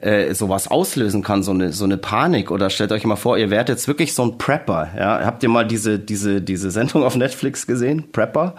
[0.00, 3.50] äh, sowas auslösen kann, so eine so eine Panik oder stellt euch mal vor, ihr
[3.50, 5.24] werdet jetzt wirklich so ein Prepper, ja?
[5.24, 8.54] Habt ihr mal diese diese diese Sendung auf Netflix gesehen, Prepper?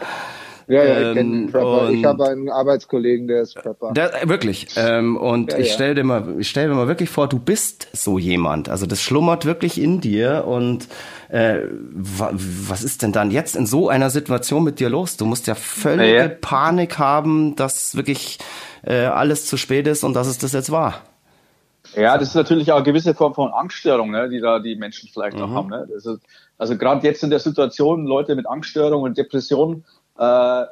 [0.72, 1.89] Ja, ja, ich kenne ähm, Prepper.
[1.89, 3.92] Ich habe einen Arbeitskollegen, der ist Prepper.
[3.92, 4.68] Der, wirklich.
[4.78, 7.89] Ähm, und ja, ich stelle dir mal, ich stelle mir mal wirklich vor, du bist
[7.92, 8.70] so jemand.
[8.70, 10.46] Also das schlummert wirklich in dir.
[10.48, 10.88] Und
[11.28, 11.60] äh,
[11.92, 15.18] wa, was ist denn dann jetzt in so einer Situation mit dir los?
[15.18, 18.39] Du musst ja völlige ja, Panik haben, dass wirklich
[18.84, 21.02] äh, alles zu spät ist und dass es das jetzt war.
[21.96, 25.10] Ja, das ist natürlich auch eine gewisse Form von Angststörung, ne, die da die Menschen
[25.12, 25.44] vielleicht mhm.
[25.44, 25.70] auch haben.
[25.70, 25.88] Ne?
[25.96, 26.08] Ist,
[26.58, 29.84] also gerade jetzt in der Situation, Leute mit Angststörung und Depression,
[30.18, 30.64] äh,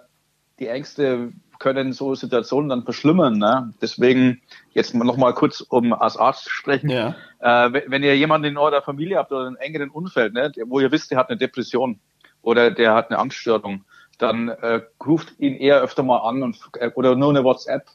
[0.59, 3.37] die Ängste können so Situationen dann verschlimmern.
[3.37, 3.73] Ne?
[3.81, 4.41] Deswegen
[4.71, 6.89] jetzt noch mal kurz, um als Arzt zu sprechen.
[6.89, 7.15] Ja.
[7.39, 10.79] Äh, wenn ihr jemanden in eurer Familie habt oder in einem engeren Umfeld, ne, wo
[10.79, 11.99] ihr wisst, der hat eine Depression
[12.41, 13.83] oder der hat eine Angststörung,
[14.17, 17.87] dann äh, ruft ihn eher öfter mal an und, äh, oder nur eine WhatsApp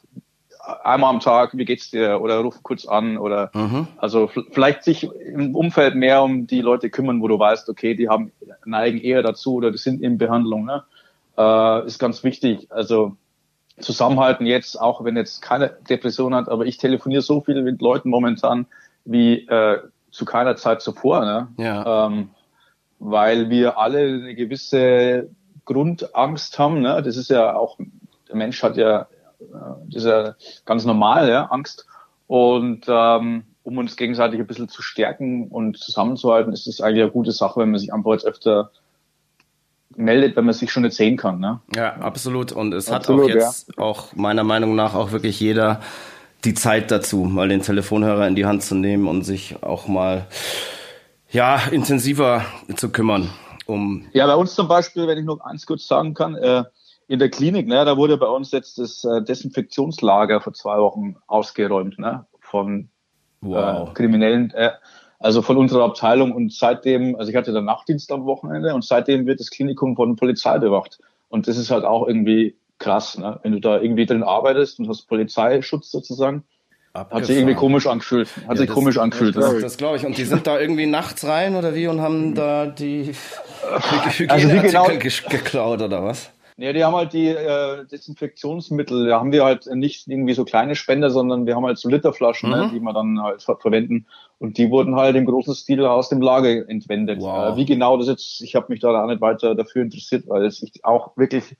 [0.83, 2.21] einmal am Tag, wie geht's dir?
[2.21, 3.87] Oder ruf kurz an oder mhm.
[3.97, 8.09] also vielleicht sich im Umfeld mehr um die Leute kümmern, wo du weißt, okay, die
[8.09, 8.31] haben
[8.65, 10.83] neigen eher dazu oder die sind in Behandlung, ne?
[11.37, 12.71] Äh, ist ganz wichtig.
[12.71, 13.15] Also
[13.79, 18.09] zusammenhalten jetzt, auch wenn jetzt keine Depression hat, aber ich telefoniere so viel mit Leuten
[18.09, 18.67] momentan
[19.03, 19.79] wie äh,
[20.11, 21.47] zu keiner Zeit zuvor, ne?
[21.57, 22.07] Ja.
[22.07, 22.29] Ähm,
[22.99, 25.29] weil wir alle eine gewisse
[25.65, 27.01] Grundangst haben, ne?
[27.03, 27.77] Das ist ja auch,
[28.29, 29.07] der Mensch hat ja
[29.87, 30.35] das ist ja
[30.65, 31.85] ganz normal, ja, Angst.
[32.27, 37.11] Und ähm, um uns gegenseitig ein bisschen zu stärken und zusammenzuhalten, ist es eigentlich eine
[37.11, 38.71] gute Sache, wenn man sich einfach jetzt öfter
[39.95, 41.39] meldet, wenn man sich schon nicht sehen kann.
[41.39, 41.59] Ne?
[41.75, 42.51] Ja, absolut.
[42.51, 43.83] Und es absolut, hat auch jetzt ja.
[43.83, 45.81] auch meiner Meinung nach auch wirklich jeder
[46.43, 50.27] die Zeit dazu, mal den Telefonhörer in die Hand zu nehmen und sich auch mal
[51.31, 53.31] ja intensiver zu kümmern.
[53.65, 56.65] Um ja, bei uns zum Beispiel, wenn ich noch eins kurz sagen kann, äh,
[57.07, 61.15] in der Klinik, ne, da wurde bei uns jetzt das äh, Desinfektionslager vor zwei Wochen
[61.27, 62.89] ausgeräumt, ne, von
[63.41, 63.89] wow.
[63.89, 64.71] äh, Kriminellen, äh,
[65.19, 69.25] also von unserer Abteilung und seitdem, also ich hatte dann Nachtdienst am Wochenende und seitdem
[69.25, 70.99] wird das Klinikum von Polizei bewacht.
[71.29, 73.39] Und das ist halt auch irgendwie krass, ne?
[73.43, 76.43] wenn du da irgendwie drin arbeitest und hast Polizeischutz sozusagen.
[76.93, 77.21] Abgefahren.
[77.21, 78.29] Hat sich irgendwie komisch angefühlt.
[78.35, 79.35] Hat ja, sich das, komisch angefühlt.
[79.35, 80.05] Das, das glaube ich.
[80.05, 83.11] Und die sind da irgendwie nachts rein oder wie und haben da die
[84.07, 84.87] Hygieneartikel also genau,
[85.29, 86.31] geklaut oder was?
[86.57, 90.75] Ja, die haben halt die äh, Desinfektionsmittel, da haben wir halt nicht irgendwie so kleine
[90.75, 92.63] Spender, sondern wir haben halt so Literflaschen, ne, mhm.
[92.63, 94.05] ne, die wir dann halt ver verwenden.
[94.39, 97.19] Und die wurden halt im großen Stil aus dem Lager entwendet.
[97.21, 97.53] Wow.
[97.53, 100.45] Äh, wie genau das jetzt, ich habe mich da auch nicht weiter dafür interessiert, weil
[100.45, 101.57] es ich auch wirklich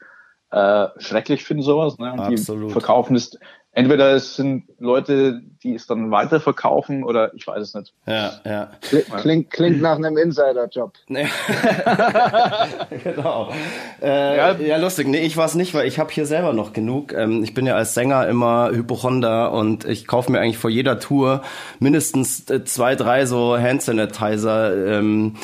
[0.51, 1.97] äh, schrecklich finde sowas.
[1.97, 2.13] Ne?
[2.13, 2.69] Und Absolut.
[2.69, 3.37] die verkaufen es
[3.75, 7.93] entweder es sind Leute, die es dann weiterverkaufen oder ich weiß es nicht.
[8.07, 8.71] Ja, ja.
[9.19, 10.93] Klingt, klingt nach einem Insider-Job.
[13.03, 13.51] genau.
[14.01, 14.55] Äh, ja.
[14.55, 14.77] ja.
[14.77, 15.07] lustig.
[15.07, 17.13] Nee, ich war es nicht, weil ich habe hier selber noch genug.
[17.13, 20.99] Ähm, ich bin ja als Sänger immer Hypochonder und ich kaufe mir eigentlich vor jeder
[20.99, 21.41] Tour
[21.79, 24.97] mindestens äh, zwei, drei so Hand Sanitizer.
[24.99, 25.35] Ähm,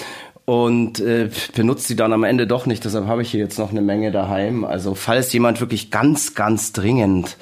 [0.45, 2.84] und äh, benutzt sie dann am Ende doch nicht.
[2.84, 4.65] Deshalb habe ich hier jetzt noch eine Menge daheim.
[4.65, 7.38] Also falls jemand wirklich ganz, ganz dringend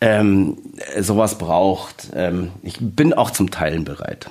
[0.00, 0.56] ähm,
[0.98, 2.10] sowas braucht.
[2.14, 4.30] Ähm, ich bin auch zum Teilen bereit.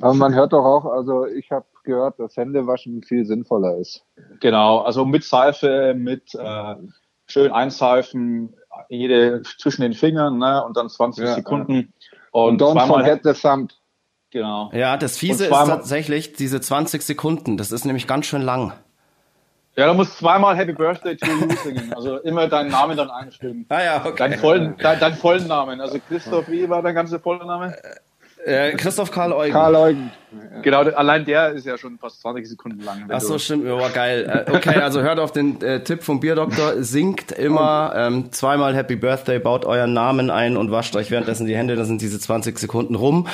[0.00, 4.04] Aber man hört doch auch, also ich habe gehört, dass Händewaschen viel sinnvoller ist.
[4.40, 6.74] Genau, also mit Seife, mit äh,
[7.26, 8.54] schön einseifen,
[8.88, 11.72] jede zwischen den Fingern, ne, und dann 20 ja, Sekunden.
[11.72, 12.18] Ja.
[12.32, 13.72] Und, und don't forget the thumb.
[14.30, 14.70] Genau.
[14.74, 17.56] Ja, das Fiese ist tatsächlich diese 20 Sekunden.
[17.56, 18.72] Das ist nämlich ganz schön lang.
[19.76, 21.92] Ja, du musst zweimal Happy Birthday to you singen.
[21.94, 23.66] Also immer deinen Namen dann einschreiben.
[23.68, 24.16] Ah ja, okay.
[24.16, 25.80] Deinen vollen, dein, deinen vollen Namen.
[25.82, 27.76] Also Christoph, wie war dein ganzer voller Name?
[28.46, 29.52] Äh, Christoph Karl Eugen.
[29.52, 30.12] Karl Eugen.
[30.62, 33.04] Genau, allein der ist ja schon fast 20 Sekunden lang.
[33.08, 33.64] Ach so, stimmt.
[33.66, 34.44] Ja, geil.
[34.48, 36.82] Äh, okay, also hört auf den äh, Tipp vom Bierdoktor.
[36.82, 41.56] Singt immer ähm, zweimal Happy Birthday, baut euren Namen ein und wascht euch währenddessen die
[41.56, 41.76] Hände.
[41.76, 43.28] Dann sind diese 20 Sekunden rum.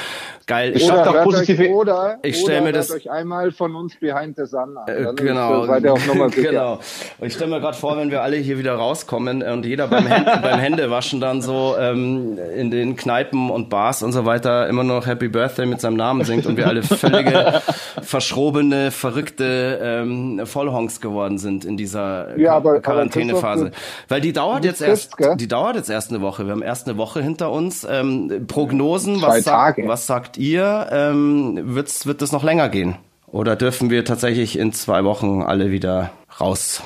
[0.46, 0.72] Geil.
[0.76, 3.94] Ich Oder hört positive- euch, oder, Ich stell oder mir das- euch einmal von uns
[3.98, 4.88] Behind the Sun an.
[4.88, 5.62] Äh, Dann genau.
[5.62, 6.50] Ist, seid ihr auf Nummer sicher.
[6.50, 6.80] genau.
[7.18, 10.06] Und ich stelle mir gerade vor, wenn wir alle hier wieder rauskommen und jeder beim,
[10.06, 14.84] Händ beim Händewaschen dann so ähm, in den Kneipen und Bars und so weiter immer
[14.84, 17.62] noch Happy Birthday mit seinem Namen singt und wir alle völlige
[18.02, 23.64] verschrobene, verrückte ähm, Vollhonks geworden sind in dieser Ja, Quar- aber- aber Quarantänephase.
[23.70, 25.36] Christoph, Weil die dauert jetzt erst, gell?
[25.36, 26.44] die dauert jetzt erst eine Woche.
[26.46, 27.86] Wir haben erst eine Woche hinter uns.
[27.88, 29.88] Ähm, Prognosen, Zwei was, sagt, Tage.
[29.88, 30.88] was sagt ihr?
[30.90, 32.96] Ähm, wird's, wird es noch länger gehen?
[33.26, 36.82] Oder dürfen wir tatsächlich in zwei Wochen alle wieder raus?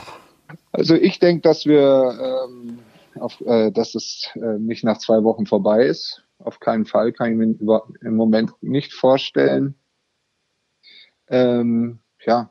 [0.73, 2.79] Also ich denke, dass wir, ähm,
[3.21, 6.23] auf, äh, dass es äh, nicht nach zwei Wochen vorbei ist.
[6.39, 9.75] Auf keinen Fall kann ich mir über, im Moment nicht vorstellen.
[11.29, 12.51] Ähm, ja,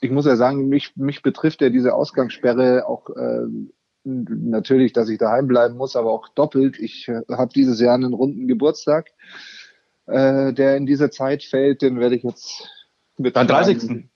[0.00, 3.72] ich muss ja sagen, mich, mich betrifft ja diese Ausgangssperre auch ähm,
[4.04, 6.78] natürlich, dass ich daheim bleiben muss, aber auch doppelt.
[6.78, 9.10] Ich äh, habe dieses Jahr einen runden Geburtstag,
[10.06, 11.82] äh, der in diese Zeit fällt.
[11.82, 12.68] Den werde ich jetzt
[13.18, 13.88] mit Dein 30.
[13.88, 14.10] meinem-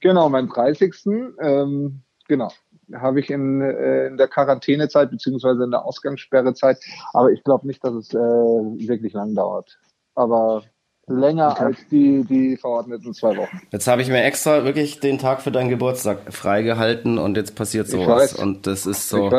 [0.00, 0.94] Genau, meinen 30.
[1.40, 2.50] Ähm, genau.
[2.92, 6.78] Habe ich in, äh, in der Quarantänezeit beziehungsweise in der Ausgangssperrezeit.
[7.14, 9.78] Aber ich glaube nicht, dass es äh, wirklich lang dauert.
[10.14, 10.64] Aber
[11.06, 13.60] länger als die, die verordneten zwei Wochen.
[13.70, 17.88] Jetzt habe ich mir extra wirklich den Tag für deinen Geburtstag freigehalten und jetzt passiert
[17.88, 18.34] sowas.
[18.34, 19.30] Und das ist so.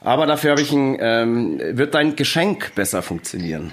[0.00, 3.72] Aber dafür habe ich ein, ähm, wird dein Geschenk besser funktionieren.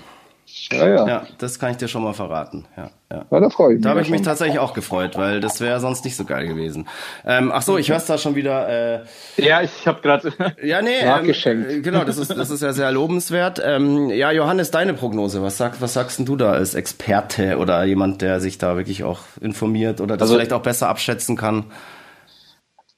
[0.70, 1.08] Ja, ja.
[1.08, 2.66] Ja, das kann ich dir schon mal verraten.
[2.78, 3.26] Ja, ja.
[3.30, 3.84] ja da freue ich mich.
[3.84, 6.88] Da habe ich mich tatsächlich auch gefreut, weil das wäre sonst nicht so geil gewesen.
[7.26, 8.70] Ähm, ach so, ich hör's da schon wieder.
[8.70, 9.06] Äh,
[9.38, 10.34] Ja, ich habe gerade.
[10.64, 11.72] ja, nee, Nachgeschenkt.
[11.72, 13.62] Ähm, genau, das ist das ist ja sehr lobenswert.
[13.64, 15.42] Ähm, ja, Johannes, deine Prognose.
[15.42, 19.04] Was sagst was sagst denn du da als Experte oder jemand, der sich da wirklich
[19.04, 21.66] auch informiert oder das Also- vielleicht auch besser abschätzen kann?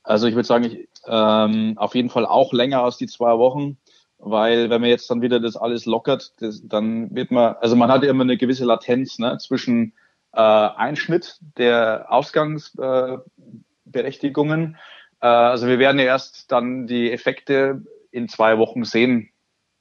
[0.03, 3.77] Also ich würde sagen, ich, ähm, auf jeden Fall auch länger als die zwei Wochen,
[4.23, 7.91] weil wenn man jetzt dann wieder das alles lockert, das, dann wird man, also man
[7.91, 9.93] hat ja immer eine gewisse Latenz ne, zwischen
[10.33, 14.77] äh, Einschnitt der Ausgangsberechtigungen.
[15.21, 19.29] Äh, äh, also wir werden ja erst dann die Effekte in zwei Wochen sehen,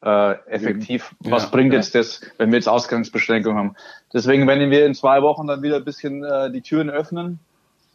[0.03, 1.15] äh, effektiv.
[1.21, 1.79] Was Ja, bringt ja.
[1.79, 3.77] jetzt das, wenn wir jetzt Ausgangsbeschränkungen haben?
[4.13, 7.39] Deswegen, wenn wir in zwei Wochen dann wieder ein bisschen äh, die Türen öffnen,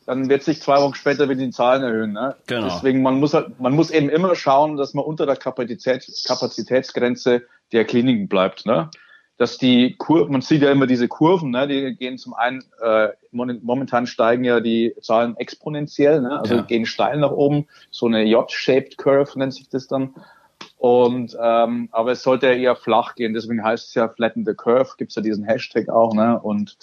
[0.07, 2.13] dann wird sich zwei Wochen später wieder die Zahlen erhöhen.
[2.13, 2.35] Ne?
[2.47, 2.63] Genau.
[2.63, 7.43] Deswegen, man muss halt, man muss eben immer schauen, dass man unter der Kapazität, Kapazitätsgrenze
[7.73, 8.65] der Kliniken bleibt.
[8.65, 8.89] Ne?
[9.35, 11.67] Dass die Kurven, man sieht ja immer diese Kurven, ne?
[11.67, 16.39] die gehen zum einen, äh, momentan steigen ja die Zahlen exponentiell, ne?
[16.39, 16.61] also Ja.
[16.61, 20.15] gehen steil nach oben, so eine J-shaped Curve nennt sich das dann.
[20.77, 24.53] Und ähm, aber es sollte ja eher flach gehen, deswegen heißt es ja Flatten the
[24.53, 26.39] Curve, gibt's ja diesen Hashtag auch, ne?
[26.39, 26.77] Und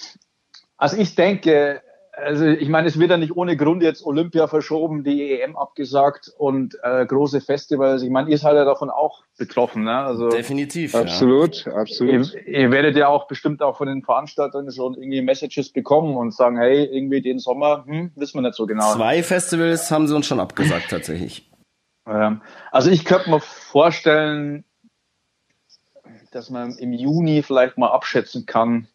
[0.76, 1.80] also ich denke,
[2.16, 6.32] also ich meine, es wird ja nicht ohne Grund jetzt Olympia verschoben, die EM abgesagt
[6.38, 8.02] und äh, große Festivals.
[8.02, 9.96] Ich meine, ihr seid ja davon auch betroffen, ne?
[9.96, 10.94] Also Definitiv.
[10.94, 12.34] Absolut, ihr, absolut.
[12.46, 16.56] ihr werdet ja auch bestimmt auch von den Veranstaltern schon irgendwie Messages bekommen und sagen,
[16.56, 18.68] hey, irgendwie den Sommer, hm, wissen wir nicht so Ja.
[18.68, 18.94] genau.
[18.94, 21.50] Zwei Festivals haben sie uns schon abgesagt tatsächlich.
[22.06, 24.64] Ähm, also ich könnte mir vorstellen,
[26.32, 28.88] dass man im Juni vielleicht mal abschätzen kann.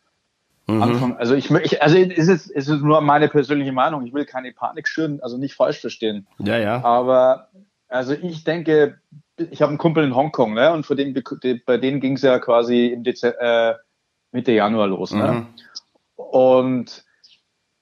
[0.69, 0.83] Mhm.
[0.83, 4.05] Anfang, also ich, ich also es ist, es ist nur meine persönliche Meinung.
[4.05, 6.27] Ich will keine Panik schüren, also nicht falsch verstehen.
[6.39, 6.83] Ja, ja.
[6.83, 7.49] Aber
[7.87, 8.99] also ich denke,
[9.37, 10.71] ich habe einen Kumpel in Hongkong, ne?
[10.71, 11.13] Und für den,
[11.65, 13.75] bei denen ging es ja quasi im Dezember, äh,
[14.31, 15.31] Mitte Januar los, ne?
[15.31, 15.47] Mhm.
[16.15, 17.03] Und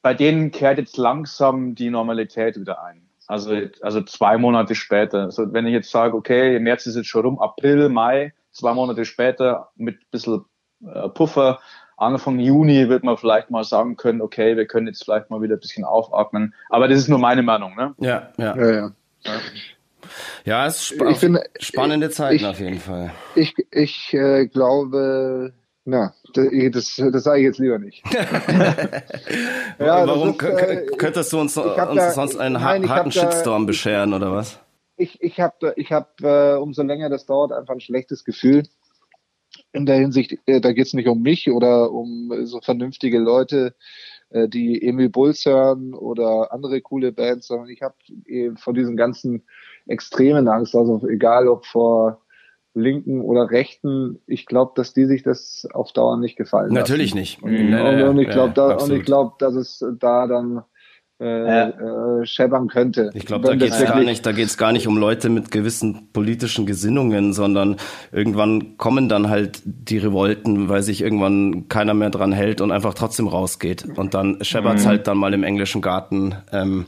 [0.01, 3.09] bei denen kehrt jetzt langsam die Normalität wieder ein.
[3.27, 5.23] Also, also zwei Monate später.
[5.23, 9.03] Also wenn ich jetzt sage, okay, März ist jetzt schon rum, April, Mai, zwei Monate
[9.03, 10.45] später mit ein bisschen
[10.85, 11.59] äh, Puffer,
[11.97, 15.55] Anfang Juni wird man vielleicht mal sagen können, okay, wir können jetzt vielleicht mal wieder
[15.55, 16.53] ein bisschen aufatmen.
[16.69, 17.95] Aber das ist nur meine Meinung, ne?
[17.99, 18.55] Ja, ja.
[18.55, 18.91] Ja, ja.
[20.45, 23.11] Ja, es ist spa Ich finde- spannende Zeiten ich- auf jeden Fall.
[23.35, 25.53] Ich, ich äh, glaube,
[25.85, 28.03] na, das, das, das sage ich jetzt lieber nicht.
[29.79, 33.05] Ja, Warum ist, äh, kö- könntest du uns, uns da- sonst einen nein, harten hab
[33.05, 34.59] da- Shitstorm bescheren oder was?
[34.99, 38.63] ich, ich habe, ich hab, äh, umso länger das dauert, einfach ein schlechtes Gefühl.
[39.71, 43.75] In der Hinsicht, äh, da geht's nicht um mich oder um äh, so vernünftige Leute,
[44.29, 47.95] äh, die Emil Bulls hören oder andere coole Bands, sondern ich habe
[48.55, 49.43] vor diesen ganzen
[49.87, 52.21] Extremen Angst, also egal ob vor
[52.77, 57.19] Linken oder Rechten, ich glaube, dass die sich das auf Dauer nicht gefallen Natürlich lassen.
[57.19, 57.43] nicht.
[57.43, 58.99] Und, Nee, nee, und ich ja, glaube, da, und absolut.
[58.99, 60.63] ich glaube, dass es da dann
[61.19, 61.69] äh, ja.
[61.69, 63.09] äh, scheppern könnte.
[63.13, 66.09] Ich glaube, da geht es gar nicht, da geht's gar nicht um Leute mit gewissen
[66.13, 67.77] politischen Gesinnungen, sondern
[68.11, 72.93] irgendwann kommen dann halt die Revolten, weil sich irgendwann keiner mehr dran hält und einfach
[72.93, 73.85] trotzdem rausgeht.
[73.97, 74.89] Und dann scheppert's mhm.
[74.89, 76.35] halt dann mal im englischen Garten.
[76.51, 76.85] Ähm,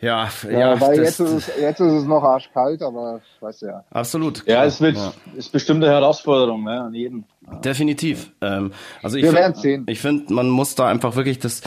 [0.00, 3.66] ja, ja, ja weil jetzt, ist es, jetzt ist es noch arschkalt, aber weißt du
[3.66, 3.84] ja.
[3.90, 4.46] Absolut.
[4.46, 5.14] Ja, es wird, ja.
[5.36, 7.24] ist bestimmt eine Herausforderung, ne, an jeden.
[7.64, 8.30] Definitiv.
[8.42, 9.86] Ähm, also ich Wir werden sehen.
[9.88, 11.62] Ich finde, man muss da einfach wirklich das,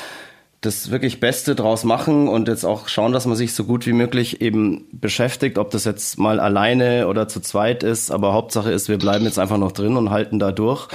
[0.61, 3.93] das wirklich Beste draus machen und jetzt auch schauen, dass man sich so gut wie
[3.93, 8.89] möglich eben beschäftigt, ob das jetzt mal alleine oder zu zweit ist, aber Hauptsache ist,
[8.89, 10.87] wir bleiben jetzt einfach noch drin und halten da durch.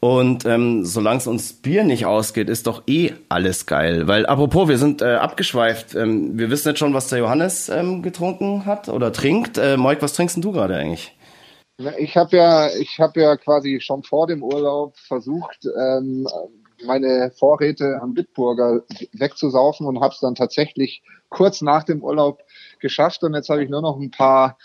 [0.00, 4.08] Und ähm, solange es uns Bier nicht ausgeht, ist doch eh alles geil.
[4.08, 5.94] Weil apropos, wir sind äh, abgeschweift.
[5.94, 9.58] Ähm, wir wissen jetzt schon, was der Johannes ähm, getrunken hat oder trinkt.
[9.58, 11.14] Äh, Moik, was trinkst denn du gerade eigentlich?
[11.98, 16.26] Ich habe ja, ich habe ja quasi schon vor dem Urlaub versucht, ähm,
[16.84, 22.42] meine Vorräte am Bitburger wegzusaufen und habe es dann tatsächlich kurz nach dem Urlaub
[22.80, 23.22] geschafft.
[23.22, 24.58] Und jetzt habe ich nur noch ein paar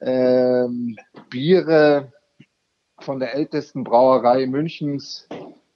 [0.00, 0.96] ähm,
[1.30, 2.12] Biere
[3.00, 5.28] von der ältesten Brauerei Münchens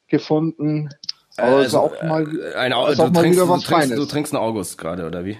[0.08, 0.90] gefunden.
[1.36, 2.26] Also, also auch mal,
[2.56, 3.98] ein, also mal trinkst, du trinkst.
[3.98, 5.38] Du trinkst einen August gerade, oder wie?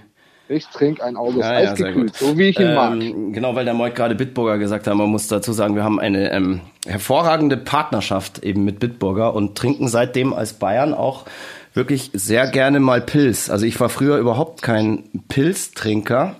[0.52, 3.32] Ich trinke ein August ja, eisgekühlt, ja, so wie ich ihn ähm, mag.
[3.32, 6.30] Genau, weil der Moik gerade Bitburger gesagt hat, man muss dazu sagen, wir haben eine
[6.32, 11.24] ähm, hervorragende Partnerschaft eben mit Bitburger und trinken seitdem als Bayern auch
[11.74, 13.48] wirklich sehr gerne mal Pilz.
[13.48, 16.36] Also ich war früher überhaupt kein Pilztrinker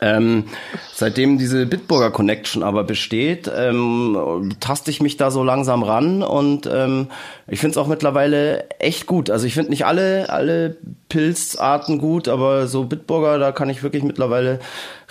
[0.00, 0.44] ähm,
[0.92, 6.68] seitdem diese Bitburger Connection aber besteht, ähm, taste ich mich da so langsam ran und
[6.72, 7.08] ähm,
[7.46, 9.30] ich finde es auch mittlerweile echt gut.
[9.30, 10.76] Also ich finde nicht alle, alle
[11.08, 14.58] Pilzarten gut, aber so Bitburger, da kann ich wirklich mittlerweile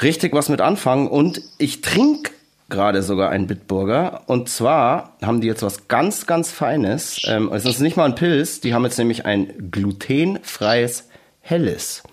[0.01, 2.31] richtig was mit anfangen und ich trinke
[2.67, 7.21] gerade sogar einen Bitburger und zwar haben die jetzt was ganz, ganz Feines.
[7.27, 11.07] Ähm, es ist nicht mal ein Pilz, die haben jetzt nämlich ein glutenfreies
[11.39, 12.03] Helles.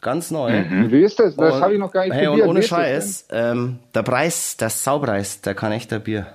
[0.00, 0.62] Ganz neu.
[0.62, 0.92] Mhm.
[0.92, 1.34] Wie ist das?
[1.34, 2.46] Das habe ich noch gar nicht hey, probiert.
[2.46, 6.26] Und ohne Scheiß, ähm, der Preis, der Saupreis, der kann echter Bier.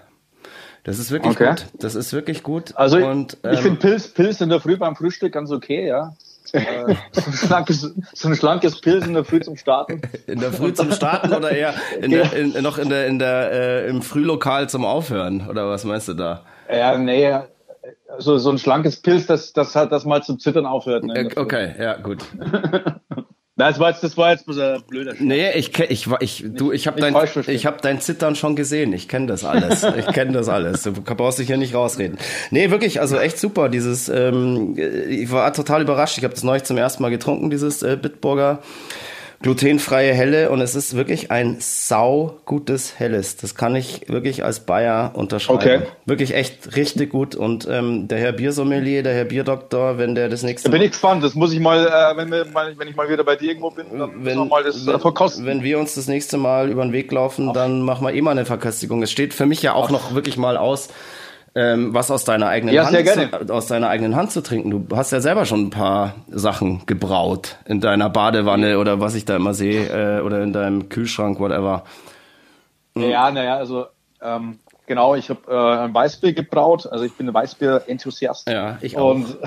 [0.84, 1.50] Das ist wirklich okay.
[1.50, 1.66] gut.
[1.80, 2.74] Das ist wirklich gut.
[2.76, 6.14] Also und, ähm, ich finde Pilz, Pilz in der Früh beim Frühstück ganz okay, ja.
[6.52, 10.02] äh, so, ein schlankes, so ein schlankes Pilz in der Früh zum Starten.
[10.28, 13.52] In der Früh zum Starten oder eher in der, in, noch in der, in der,
[13.52, 15.48] äh, im Frühlokal zum Aufhören?
[15.48, 16.44] Oder was meinst du da?
[16.70, 17.34] Ja, nee,
[18.18, 21.04] so, so ein schlankes Pilz, das, das hat das mal zum Zittern aufhört.
[21.04, 22.24] Ne, okay, ja, gut.
[23.70, 25.28] Das war jetzt, das war jetzt ein blöder Schmerz.
[25.28, 27.16] Nee, ich, ich, ich, du, ich habe dein,
[27.48, 28.94] ich hab dein Zittern schon gesehen.
[28.94, 29.84] Ich kenne das alles.
[29.98, 30.84] Ich kenne das alles.
[30.84, 32.18] Du brauchst dich hier nicht rausreden.
[32.52, 33.70] Nee, wirklich, also echt super.
[33.70, 36.18] Dieses, ähm, ich war total überrascht.
[36.18, 38.60] Ich habe das neulich zum ersten Mal getrunken, dieses äh, Bitburger
[39.44, 43.36] glutenfreie Helle und es ist wirklich ein sau gutes Helles.
[43.36, 45.60] Das kann ich wirklich als Bayer unterschreiben.
[45.60, 45.82] Okay.
[46.06, 50.44] Wirklich echt richtig gut und ähm, der Herr Biersommelier, der Herr Bierdoktor, wenn der das
[50.44, 51.24] nächste Da bin ich gespannt.
[51.24, 52.46] Das muss ich mal, äh, wenn, wir,
[52.78, 55.46] wenn ich mal wieder bei dir irgendwo bin, dann wenn, wir mal das wenn, verkosten.
[55.46, 57.54] Wenn wir uns das nächste Mal über den Weg laufen, Ach.
[57.54, 59.04] dann machen wir eh mal eine Verköstigung.
[59.04, 59.92] Es steht für mich ja auch Ach.
[59.92, 60.88] noch wirklich mal aus,
[61.56, 64.88] ähm, was aus deiner eigenen ja, Hand zu, aus deiner eigenen Hand zu trinken.
[64.88, 69.26] Du hast ja selber schon ein paar Sachen gebraut in deiner Badewanne oder was ich
[69.26, 71.84] da immer sehe äh, oder in deinem Kühlschrank, whatever.
[72.96, 73.04] Mhm.
[73.04, 73.86] Ja, naja, also
[74.22, 76.88] ähm, genau, ich habe äh, ein Weißbier gebraut.
[76.90, 78.50] Also ich bin ein Weißbier-Enthusiast.
[78.50, 79.12] Ja, ich auch.
[79.12, 79.38] Und,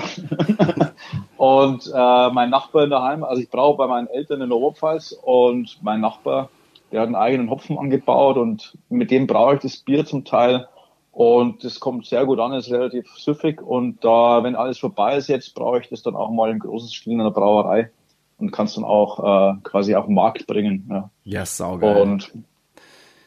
[1.37, 5.11] und äh, mein Nachbar in daheim, also ich braue bei meinen Eltern in der Oberpfalz
[5.11, 6.49] und mein Nachbar,
[6.93, 10.69] der hat einen eigenen Hopfen angebaut und mit dem braue ich das Bier zum Teil
[11.17, 13.59] und das kommt sehr gut an, ist relativ süffig.
[13.59, 16.89] Und da, wenn alles vorbei ist jetzt, brauche ich das dann auch mal im großen
[16.89, 17.89] Stil in der Brauerei
[18.37, 20.87] und kann es dann auch äh, quasi auf den Markt bringen.
[20.91, 22.03] Ja, ja saugeil.
[22.03, 22.31] Und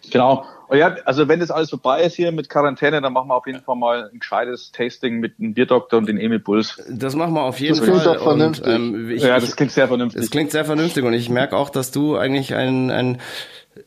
[0.09, 0.45] genau.
[0.68, 3.49] Und ja, also wenn das alles vorbei ist hier mit Quarantäne, dann machen wir auf
[3.49, 6.80] jeden Fall mal ein gescheites Tasting mit dem Bierdoktor und den Emil Bulls.
[6.88, 7.99] Das machen wir auf jeden das Fall.
[7.99, 8.66] Klingt doch vernünftig.
[8.66, 10.20] Und, ähm, ich, ja, das klingt sehr vernünftig.
[10.20, 13.18] Das klingt sehr vernünftig und ich merke auch, dass du eigentlich ein, ein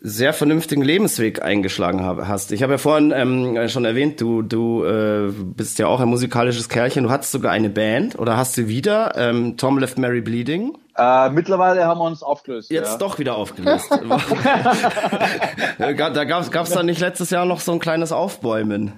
[0.05, 2.51] sehr vernünftigen Lebensweg eingeschlagen hast.
[2.51, 6.67] Ich habe ja vorhin ähm, schon erwähnt, du, du äh, bist ja auch ein musikalisches
[6.67, 7.05] Kerlchen.
[7.05, 10.77] Du hattest sogar eine Band oder hast du wieder ähm, Tom Left Mary Bleeding?
[10.97, 12.69] Äh, mittlerweile haben wir uns aufgelöst.
[12.69, 12.97] Jetzt ja.
[12.97, 13.89] doch wieder aufgelöst.
[15.77, 18.91] da gab es da nicht letztes Jahr noch so ein kleines Aufbäumen.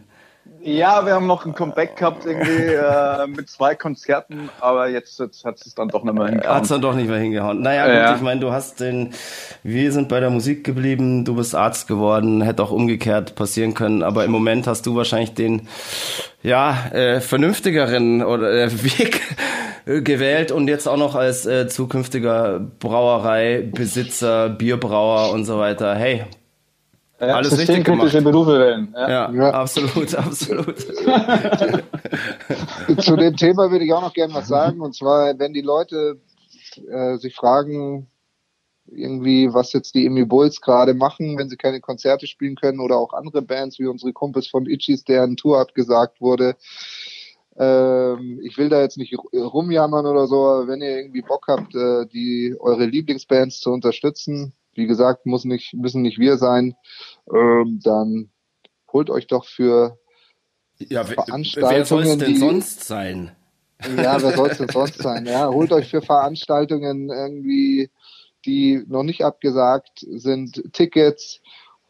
[0.68, 5.46] Ja, wir haben noch ein Comeback gehabt irgendwie äh, mit zwei Konzerten, aber jetzt, jetzt
[5.46, 6.56] hat es dann doch nicht mehr hingehauen.
[6.56, 7.62] Hat es dann doch nicht mehr hingehauen.
[7.62, 8.16] Naja, gut, ja.
[8.16, 9.14] ich meine, du hast den,
[9.62, 14.02] wir sind bei der Musik geblieben, du bist Arzt geworden, hätte auch umgekehrt passieren können,
[14.02, 15.68] aber im Moment hast du wahrscheinlich den,
[16.42, 19.22] ja, äh, vernünftigeren oder äh, Weg
[19.86, 25.94] gewählt und jetzt auch noch als äh, zukünftiger Brauereibesitzer, Bierbrauer und so weiter.
[25.94, 26.26] Hey,
[27.20, 28.12] ja, Alles richtig gemacht.
[28.24, 28.94] Berufe wählen.
[28.94, 29.10] Ja.
[29.10, 30.80] Ja, ja, absolut, absolut.
[33.00, 34.82] Zu dem Thema würde ich auch noch gerne was sagen.
[34.82, 36.20] Und zwar, wenn die Leute
[36.90, 38.08] äh, sich fragen,
[38.88, 42.98] irgendwie, was jetzt die Emi Bulls gerade machen, wenn sie keine Konzerte spielen können oder
[42.98, 46.56] auch andere Bands wie unsere Kumpels von Itchies, deren Tour abgesagt wurde.
[47.58, 51.74] Ähm, ich will da jetzt nicht rumjammern oder so, aber wenn ihr irgendwie Bock habt,
[51.74, 56.76] äh, die eure Lieblingsbands zu unterstützen, wie gesagt, muss nicht, müssen nicht wir sein,
[57.34, 58.30] ähm, dann
[58.92, 59.98] holt euch doch für
[60.78, 61.76] ja, Veranstaltungen.
[61.76, 63.32] Wer soll es denn die, sonst sein?
[63.98, 65.26] Ja, wer soll es denn sonst sein?
[65.26, 67.90] Ja, holt euch für Veranstaltungen irgendwie
[68.46, 71.42] die noch nicht abgesagt sind, Tickets,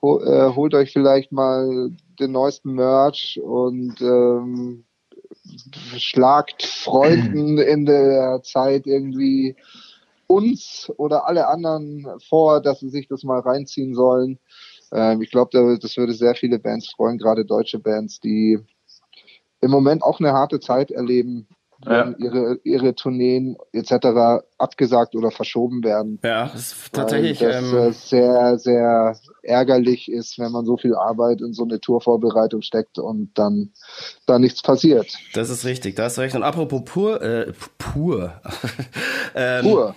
[0.01, 4.85] äh, holt euch vielleicht mal den neuesten Merch und ähm,
[5.97, 9.55] schlagt Freunden in der Zeit irgendwie
[10.27, 14.39] uns oder alle anderen vor, dass sie sich das mal reinziehen sollen.
[14.91, 18.59] Ähm, ich glaube, das würde sehr viele Bands freuen, gerade deutsche Bands, die
[19.61, 21.47] im Moment auch eine harte Zeit erleben
[21.85, 22.13] ja.
[22.17, 24.43] ihre, ihre Tourneen etc.
[24.57, 26.19] abgesagt oder verschoben werden.
[26.23, 30.95] Ja, das ist tatsächlich das ähm, äh, sehr, sehr ärgerlich ist, wenn man so viel
[30.95, 33.71] Arbeit in so eine Tourvorbereitung steckt und dann
[34.25, 35.13] da nichts passiert.
[35.33, 36.35] Das ist richtig, da hast du recht.
[36.35, 38.41] Und apropos pur, äh, pur.
[39.35, 39.95] ähm, pur.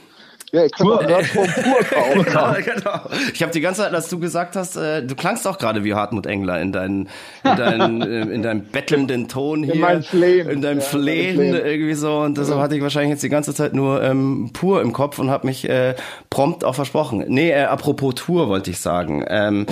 [0.52, 3.00] Ja, ich kann pur, vom pur genau, genau.
[3.34, 5.92] Ich habe die ganze Zeit, als du gesagt hast, äh, du klangst auch gerade wie
[5.92, 7.08] Hartmut Engler in deinen,
[7.44, 9.74] in deinen, äh, in deinem bettelnden Ton hier.
[9.74, 10.48] In meinem Flehen.
[10.48, 12.20] In deinem ja, Flehen, Flehen, irgendwie so.
[12.20, 12.62] Und deshalb ja.
[12.64, 15.68] hatte ich wahrscheinlich jetzt die ganze Zeit nur ähm, pur im Kopf und habe mich
[15.68, 15.94] äh,
[16.30, 17.24] prompt auch versprochen.
[17.28, 19.24] Nee, äh, apropos Tour wollte ich sagen.
[19.28, 19.66] Ähm,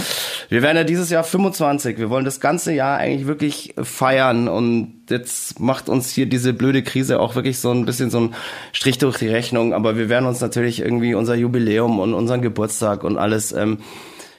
[0.51, 1.99] wir werden ja dieses Jahr 25.
[1.99, 6.83] Wir wollen das ganze Jahr eigentlich wirklich feiern und jetzt macht uns hier diese blöde
[6.83, 8.35] Krise auch wirklich so ein bisschen so ein
[8.73, 9.75] Strich durch die Rechnung.
[9.75, 13.79] Aber wir werden uns natürlich irgendwie unser Jubiläum und unseren Geburtstag und alles ähm,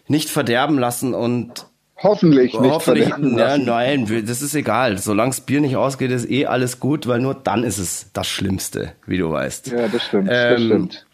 [0.08, 1.66] nicht verderben lassen und
[2.02, 2.72] Hoffentlich nicht.
[2.72, 5.00] Hoffentlich, ja, nein, das ist egal.
[5.00, 8.28] Solange das Bier nicht ausgeht, ist eh alles gut, weil nur dann ist es das
[8.28, 9.72] Schlimmste, wie du weißt.
[9.72, 10.30] Ja, das stimmt.
[10.32, 11.06] Ähm, das stimmt.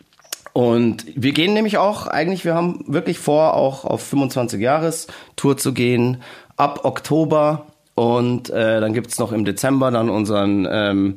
[0.51, 5.57] Und wir gehen nämlich auch, eigentlich, wir haben wirklich vor, auch auf 25 Jahres Tour
[5.57, 6.21] zu gehen.
[6.57, 11.15] Ab Oktober und äh, dann gibt's noch im Dezember dann unseren ähm,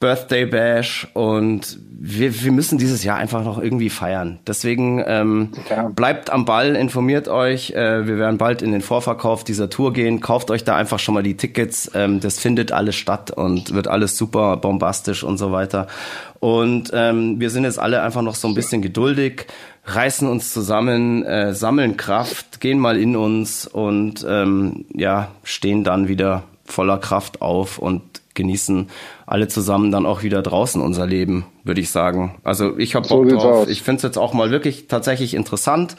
[0.00, 4.38] Birthday Bash und wir, wir müssen dieses Jahr einfach noch irgendwie feiern.
[4.46, 5.88] Deswegen ähm, ja.
[5.88, 7.70] bleibt am Ball, informiert euch.
[7.70, 10.20] Äh, wir werden bald in den Vorverkauf dieser Tour gehen.
[10.20, 11.90] Kauft euch da einfach schon mal die Tickets.
[11.94, 15.86] Ähm, das findet alles statt und wird alles super bombastisch und so weiter.
[16.38, 19.46] Und ähm, wir sind jetzt alle einfach noch so ein bisschen geduldig
[19.84, 26.08] reißen uns zusammen, äh, sammeln Kraft, gehen mal in uns und ähm, ja, stehen dann
[26.08, 28.02] wieder voller Kraft auf und
[28.34, 28.88] genießen
[29.26, 32.34] alle zusammen dann auch wieder draußen unser Leben, würde ich sagen.
[32.42, 33.68] Also ich habe Bock so drauf.
[33.68, 35.96] Ich finde es jetzt auch mal wirklich tatsächlich interessant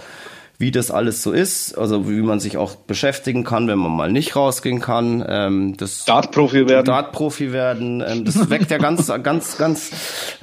[0.57, 4.11] wie das alles so ist, also wie man sich auch beschäftigen kann, wenn man mal
[4.11, 5.25] nicht rausgehen kann.
[5.27, 6.85] Ähm, das Dartprofi werden.
[6.85, 8.03] Dartprofi werden.
[8.05, 9.91] Ähm, das weckt ja ganz, ganz, ganz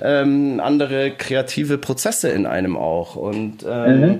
[0.03, 3.17] ähm, andere kreative Prozesse in einem auch.
[3.17, 4.19] Und ähm, mhm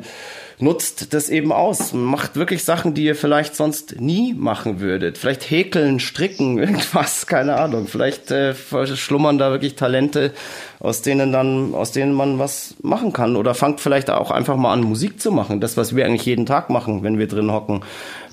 [0.63, 1.93] nutzt das eben aus.
[1.93, 5.19] Macht wirklich Sachen, die ihr vielleicht sonst nie machen würdet.
[5.19, 7.87] Vielleicht häkeln, stricken, irgendwas, keine Ahnung.
[7.87, 10.33] Vielleicht äh, schlummern da wirklich Talente,
[10.79, 13.37] aus denen dann, aus denen man was machen kann.
[13.37, 15.61] Oder fangt vielleicht auch einfach mal an, Musik zu machen.
[15.61, 17.83] Das, was wir eigentlich jeden Tag machen, wenn wir drin hocken.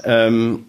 [0.03, 0.65] Ähm,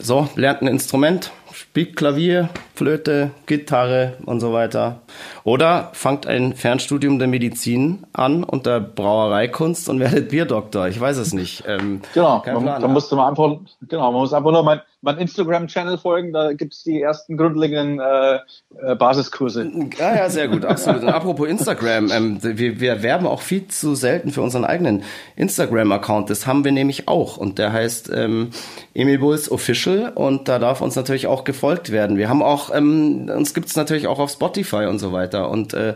[0.00, 1.32] so, lernt ein Instrument
[1.72, 5.01] spielt Klavier, Flöte, Gitarre und so weiter.
[5.44, 10.88] Oder fangt ein Fernstudium der Medizin an und der Brauereikunst und werdet Bierdoktor.
[10.88, 11.64] Ich weiß es nicht.
[11.66, 13.56] Ähm, genau, man, da musste man einfach,
[13.88, 17.98] genau, man muss einfach nur mein, mein Instagram-Channel folgen, da gibt es die ersten grundlegenden
[17.98, 18.38] äh,
[18.80, 19.68] äh, Basiskurse.
[19.98, 21.02] Ja, ja, sehr gut, absolut.
[21.02, 25.02] Und apropos Instagram, ähm, wir, wir werben auch viel zu selten für unseren eigenen
[25.34, 26.30] Instagram-Account.
[26.30, 28.50] Das haben wir nämlich auch und der heißt ähm,
[28.94, 32.16] Emil Bulls Official und da darf uns natürlich auch gefolgt werden.
[32.16, 35.94] Wir haben auch, ähm, uns gibt's natürlich auch auf Spotify und so weiter und äh,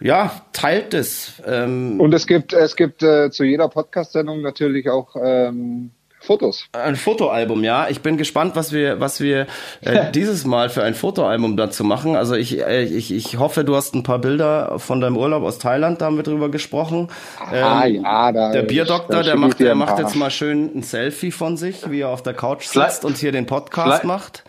[0.00, 1.42] ja, teilt es.
[1.46, 5.90] Ähm, und es gibt, es gibt äh, zu jeder Podcast-Sendung natürlich auch ähm,
[6.20, 6.66] Fotos.
[6.72, 7.88] Ein Fotoalbum, ja.
[7.88, 9.46] Ich bin gespannt, was wir, was wir
[9.80, 12.16] äh, dieses Mal für ein Fotoalbum dazu machen.
[12.16, 15.58] Also ich, äh, ich, ich hoffe, du hast ein paar Bilder von deinem Urlaub aus
[15.58, 17.08] Thailand, da haben wir drüber gesprochen.
[17.52, 21.30] Ähm, ah, ja, da, der Bierdoktor, der macht, der macht jetzt mal schön ein Selfie
[21.30, 24.44] von sich, wie er auf der Couch sitzt vielleicht, und hier den Podcast macht.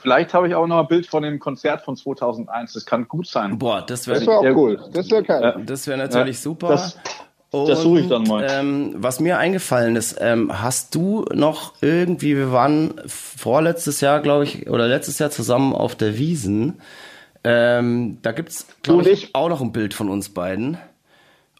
[0.00, 2.72] Vielleicht habe ich auch noch ein Bild von dem Konzert von 2001.
[2.72, 3.58] Das kann gut sein.
[3.58, 4.82] Boah, das wäre wär auch cool.
[4.92, 5.62] Das wäre geil.
[5.66, 6.68] Das wäre natürlich ja, super.
[6.68, 6.98] Das,
[7.50, 8.46] und, das suche ich dann mal.
[8.48, 14.44] Ähm, was mir eingefallen ist, ähm, hast du noch irgendwie, wir waren vorletztes Jahr, glaube
[14.44, 16.80] ich, oder letztes Jahr zusammen auf der Wiesen.
[17.42, 20.78] Ähm, da gibt's, glaube ich, auch noch ein Bild von uns beiden.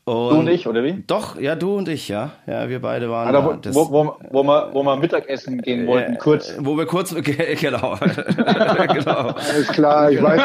[0.04, 1.04] Und Du und ich, oder wie?
[1.06, 2.30] Doch, ja, du und ich, ja.
[2.46, 3.46] Ja, wir beide waren Alter, da.
[3.46, 6.54] wo, Das- wo, wo, wo, wir, wo wir Mittagessen gehen wollten, äh, kurz.
[6.58, 7.14] Wo wir kurz,
[7.60, 7.96] genau.
[8.00, 9.34] genau.
[9.34, 10.40] Alles klar, ich weiß,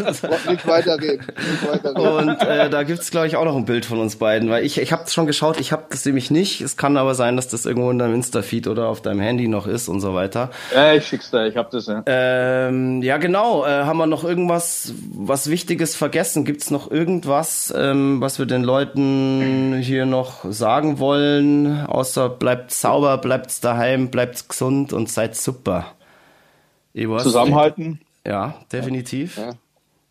[0.00, 0.40] es ausgeht.
[0.50, 1.26] Nicht weiterreden.
[1.26, 2.28] Nicht weiterreden.
[2.30, 4.80] Und äh, da gibt's glaub ich, auch noch ein Bild von uns beiden, weil ich,
[4.80, 6.60] ich habe schon geschaut, ich habe das nämlich nicht.
[6.62, 9.66] Es kann aber sein, dass das irgendwo in deinem Insta-Feed oder auf deinem Handy noch
[9.66, 10.50] ist und so weiter.
[10.74, 12.02] Ja, ich schick's dir, ich hab das, ja.
[12.06, 13.64] Ähm, ja, genau.
[13.64, 16.44] Äh, haben wir noch irgendwas, was Wichtiges vergessen?
[16.44, 21.86] Gibt's noch irgendwas, ähm, was wir den Leuten hier noch sagen wollen?
[21.86, 25.86] Außer bleibt sauber, bleibt daheim, bleibt gesund und seid super.
[26.94, 29.38] Zusammenhalten Ja, definitiv.
[29.38, 29.54] Ja.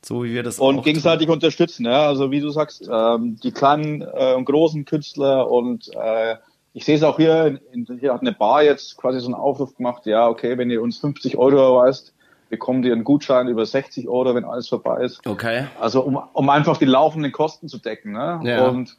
[0.03, 2.07] So wie wir das und auch gegenseitig unterstützen, ja.
[2.07, 6.36] Also wie du sagst, ähm, die kleinen äh, und großen Künstler und äh,
[6.74, 9.76] ich sehe es auch hier, in, hier hat eine Bar jetzt quasi so einen Aufruf
[9.76, 12.14] gemacht, ja, okay, wenn ihr uns 50 Euro überweist,
[12.50, 15.26] bekommt ihr einen Gutschein über 60 Euro, wenn alles vorbei ist.
[15.26, 15.68] Okay.
[15.80, 18.12] Also um, um einfach die laufenden Kosten zu decken.
[18.14, 18.39] Ne?
[18.43, 18.68] Ja.
[18.68, 18.97] Und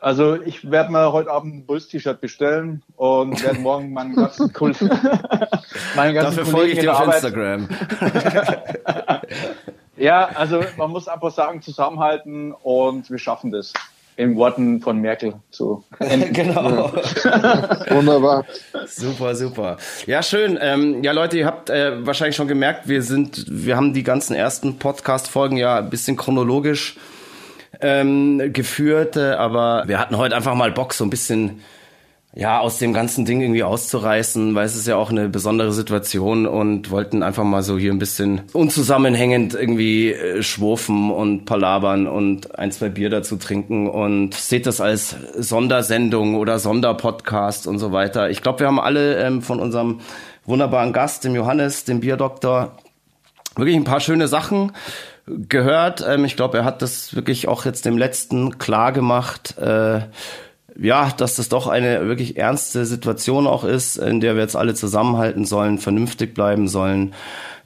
[0.00, 4.72] also ich werde mir heute Abend ein Bulls-T-Shirt bestellen und werde morgen meinen ganzen Kul
[5.96, 7.68] meinen ganzen Dafür folge ich Kollegen dir auf Arbeit- Instagram.
[9.98, 13.72] Ja, also man muss einfach sagen, zusammenhalten und wir schaffen das.
[14.18, 16.32] In Worten von Merkel zu enden.
[16.32, 16.92] genau.
[17.90, 18.44] Wunderbar.
[18.88, 19.76] Super, super.
[20.06, 20.58] Ja, schön.
[20.60, 24.34] Ähm, ja, Leute, ihr habt äh, wahrscheinlich schon gemerkt, wir sind, wir haben die ganzen
[24.34, 26.96] ersten Podcast-Folgen ja ein bisschen chronologisch
[27.80, 31.62] ähm, geführt, äh, aber wir hatten heute einfach mal Bock, so ein bisschen
[32.38, 36.46] ja aus dem ganzen Ding irgendwie auszureißen, weil es ist ja auch eine besondere Situation
[36.46, 42.56] und wollten einfach mal so hier ein bisschen unzusammenhängend irgendwie äh, schwurfen und palabern und
[42.56, 48.30] ein, zwei Bier dazu trinken und seht das als Sondersendung oder Sonderpodcast und so weiter.
[48.30, 49.98] Ich glaube, wir haben alle ähm, von unserem
[50.44, 52.78] wunderbaren Gast, dem Johannes, dem Bierdoktor,
[53.56, 54.70] wirklich ein paar schöne Sachen
[55.26, 56.06] gehört.
[56.08, 59.58] Ähm, ich glaube, er hat das wirklich auch jetzt dem letzten klar gemacht.
[59.58, 60.02] Äh,
[60.78, 64.74] ja, dass das doch eine wirklich ernste Situation auch ist, in der wir jetzt alle
[64.74, 67.14] zusammenhalten sollen, vernünftig bleiben sollen,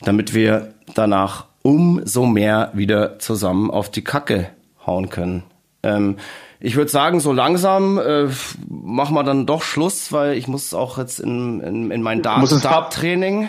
[0.02, 4.48] damit wir danach umso mehr wieder zusammen auf die Kacke
[4.86, 5.44] hauen können.
[5.82, 6.16] Ähm,
[6.64, 8.28] ich würde sagen, so langsam äh,
[8.68, 12.22] machen wir dann doch Schluss, weil ich muss auch jetzt in, in, in mein.
[12.62, 13.48] Dart-Training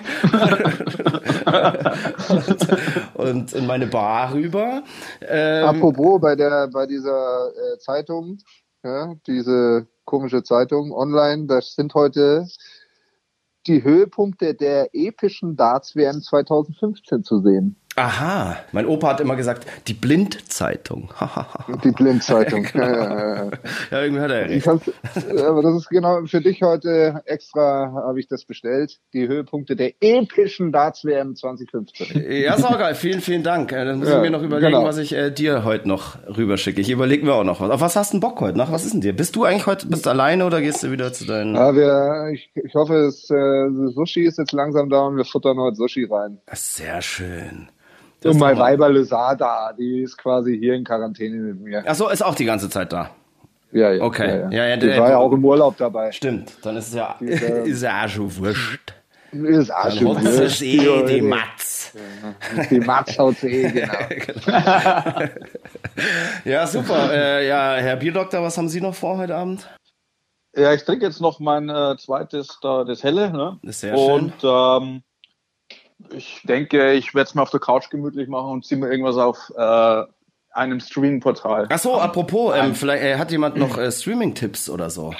[2.30, 2.68] und,
[3.14, 4.82] und in meine Bar rüber.
[5.22, 8.39] Ähm, Apropos bei der bei dieser äh, Zeitung,
[8.84, 12.48] ja, diese komische Zeitung online, das sind heute
[13.66, 17.78] die Höhepunkte der epischen Darts-WM 2015 zu sehen.
[17.96, 21.14] Aha, mein Opa hat immer gesagt, die Blindzeitung.
[21.84, 22.66] Die Blindzeitung.
[22.74, 23.46] ja,
[23.91, 24.68] ja, irgendwie hat er recht.
[24.68, 29.00] aber das ist genau für dich heute extra habe ich das bestellt.
[29.14, 32.24] Die Höhepunkte der epischen Darts WM 2015.
[32.32, 32.96] Ja, ist auch geil.
[32.96, 33.72] Vielen, vielen Dank.
[33.72, 34.86] Äh, Dann muss Ja, mir noch überlegen, genau.
[34.86, 36.82] was ich äh, dir heute noch rüberschicke.
[36.82, 37.70] Ich überlege mir auch noch was.
[37.70, 38.58] Auf was hast du denn Bock heute?
[38.58, 39.16] Nach was ist denn dir?
[39.16, 41.56] Bist du eigentlich heute bist du alleine oder gehst du wieder zu deinen?
[41.56, 45.58] Ja, wir, ich, ich hoffe, das äh, Sushi ist jetzt langsam da und wir futtern
[45.60, 46.39] heute Sushi rein.
[46.54, 47.70] Sehr schön.
[48.26, 51.84] Und mein ist Weiber Lysada, die ist quasi hier in Quarantäne mit mir.
[51.86, 53.09] Ach so, ist auch die ganze Zeit da.
[53.71, 54.03] Ja, ja.
[54.03, 54.28] Okay.
[54.28, 54.49] Ja, ja.
[54.51, 56.11] Ja, ja, die der- war ja auch im Urlaub dabei.
[56.11, 56.51] Stimmt.
[56.61, 58.93] Dann ist es ja, Diese- ist ja auch schon wurscht.
[59.32, 60.61] Ist auch Dann schon wurscht.
[60.61, 61.91] eh die Matz.
[62.69, 63.93] Die Matz haut eh, genau.
[66.45, 67.11] Ja, super.
[67.11, 69.67] Äh, ja, Herr Bierdoktor, was haben Sie noch vor heute Abend?
[70.55, 73.32] Ja, ich trinke jetzt noch mein äh, zweites, da, das Helle.
[73.32, 73.57] Ne?
[73.63, 75.01] Das ist sehr und ähm,
[76.12, 79.18] ich denke, ich werde es mir auf der Couch gemütlich machen und ziehe mir irgendwas
[79.18, 80.04] auf äh,
[80.52, 81.68] einem Streaming-Portal.
[81.70, 85.14] Ach so, apropos, ähm, vielleicht äh, hat jemand noch äh, Streaming-Tipps oder so.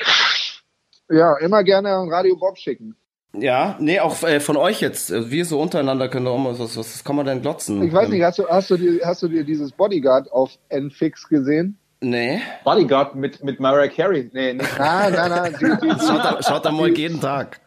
[1.10, 2.96] Ja, immer gerne an Radio Bob schicken.
[3.36, 5.10] Ja, nee, auch äh, von euch jetzt.
[5.10, 7.82] Äh, Wir so untereinander können doch auch mal was, was, was kann man denn glotzen?
[7.84, 10.52] Ich weiß Ähm, nicht, hast du, hast du, dir, hast du dir dieses Bodyguard auf
[10.70, 11.80] Nfix gesehen?
[12.04, 12.42] Nee.
[12.66, 14.30] Bodyguard mit, mit Mariah Carey.
[14.34, 14.78] Nee, nicht.
[14.78, 17.60] Nein, nein, nein, die, die, Schaut da, schaut da mal jeden Tag.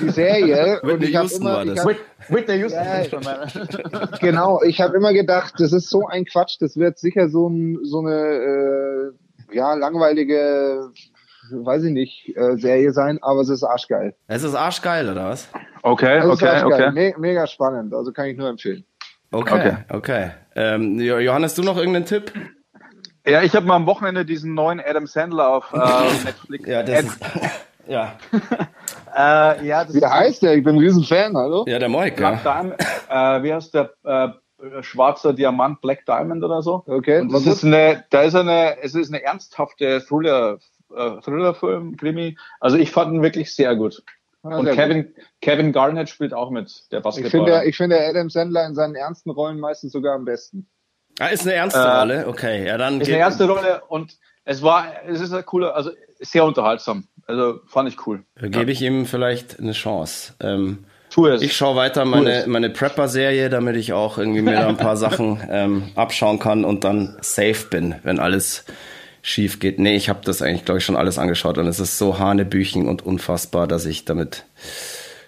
[0.00, 0.80] die Serie.
[0.82, 1.80] und Whitney Houston immer, war das.
[1.80, 2.84] hab, Whit- Whitney Houston.
[3.22, 7.48] Ja, genau, ich habe immer gedacht, das ist so ein Quatsch, das wird sicher so,
[7.48, 9.12] ein, so eine
[9.50, 10.90] äh, ja langweilige,
[11.50, 14.14] weiß ich nicht, äh, Serie sein, aber es ist arschgeil.
[14.26, 15.48] Es ist arschgeil, oder was?
[15.82, 16.90] Okay, Es okay, okay.
[16.92, 18.84] Me mega spannend, also kann ich nur empfehlen.
[19.32, 19.76] Okay, okay.
[19.88, 20.30] Okay.
[20.54, 22.30] Ähm, Jo- Johannes, du noch irgendeinen Tipp?
[23.26, 25.78] Ja, ich habe mal am Wochenende diesen neuen Adam Sandler auf äh,
[26.24, 26.68] Netflix.
[26.68, 27.18] Ja, das ist,
[27.88, 28.18] ja.
[29.16, 30.54] äh, ja, das Wie heißt der?
[30.56, 31.64] Ich bin ein Riesenfan, hallo?
[31.66, 32.36] ja, der Moik, ja.
[32.36, 32.74] Diamond,
[33.08, 34.28] äh, wie heißt der äh,
[34.82, 36.82] schwarzer Diamant Black Diamond oder so?
[36.86, 40.58] Okay, Und das ist eine, da ist eine, es ist eine ernsthafte Thriller,
[40.94, 42.36] äh, Thriller-Film, Krimi.
[42.60, 44.02] Also ich fand ihn wirklich sehr gut.
[44.42, 44.82] Ah, Und sehr gut.
[44.84, 47.44] Kevin, Kevin Garnett spielt auch mit, der Ich Basketballer.
[47.46, 50.68] finde, ich finde Adam Sandler in seinen ernsten Rollen meistens sogar am besten.
[51.18, 52.66] Ah, ist eine ernste äh, Rolle, okay.
[52.66, 55.90] Ja, dann ist eine ernste Rolle und es war, es ist ein cooler, also
[56.20, 57.06] sehr unterhaltsam.
[57.26, 58.24] Also fand ich cool.
[58.40, 60.34] Da gebe ich ihm vielleicht eine Chance.
[60.40, 61.40] Ähm, tu es.
[61.40, 65.40] Ich schaue weiter meine, meine Prepper-Serie, damit ich auch irgendwie mir da ein paar Sachen
[65.50, 68.64] ähm, abschauen kann und dann safe bin, wenn alles
[69.22, 69.78] schief geht.
[69.78, 72.86] Nee, ich habe das eigentlich, glaube ich, schon alles angeschaut und es ist so hanebüchen
[72.86, 74.44] und unfassbar, dass ich damit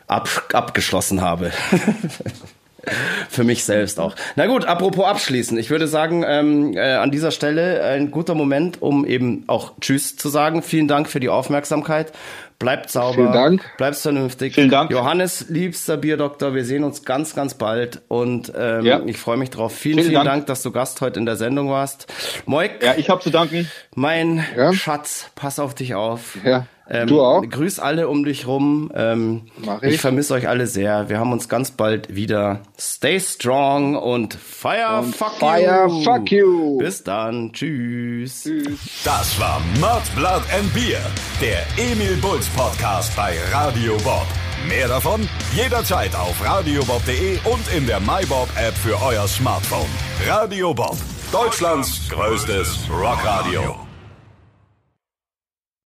[0.07, 1.51] ab, abgeschlossen habe.
[3.29, 4.15] Für mich selbst auch.
[4.37, 5.59] Na gut, apropos abschließen.
[5.59, 10.17] Ich würde sagen, ähm, äh, an dieser Stelle ein guter Moment, um eben auch Tschüss
[10.17, 10.63] zu sagen.
[10.63, 12.13] Vielen Dank für die Aufmerksamkeit.
[12.59, 13.15] Bleibt sauber.
[13.15, 13.77] Vielen Dank.
[13.77, 14.55] Bleibt vernünftig.
[14.55, 14.91] Vielen Dank.
[14.91, 19.01] Johannes, liebster Bierdoktor, wir sehen uns ganz, ganz bald und ähm, ja.
[19.05, 19.75] ich freue mich drauf.
[19.75, 20.27] Vielen, vielen, vielen Dank.
[20.27, 20.47] Dank.
[20.47, 22.11] dass du Gast heute in der Sendung warst.
[22.47, 22.83] Moik.
[22.83, 23.71] Ja, ich habe zu danken.
[23.95, 24.73] Mein ja.
[24.73, 26.39] Schatz, pass auf dich auf.
[26.45, 26.67] Ja.
[26.89, 27.43] Ähm, du auch.
[27.43, 28.91] Grüß alle um dich rum.
[28.95, 29.95] Ähm, Mach ich.
[29.95, 31.09] ich vermisse euch alle sehr.
[31.09, 32.61] Wir haben uns ganz bald wieder.
[32.79, 36.03] Stay strong und fire und fuck fire you.
[36.05, 36.79] fuck you.
[36.79, 37.53] Bis dann.
[37.53, 38.45] Tschüss.
[38.45, 38.79] Tschüss.
[39.05, 41.01] Das war Mud, Blood and Beer,
[41.41, 44.27] der Emil Bulls Podcast bei Radio Bob.
[44.69, 49.87] Mehr davon jederzeit auf radiobob.de und in der MyBob App für euer Smartphone.
[50.27, 50.97] Radio Bob,
[51.31, 53.86] Deutschlands größtes Rockradio.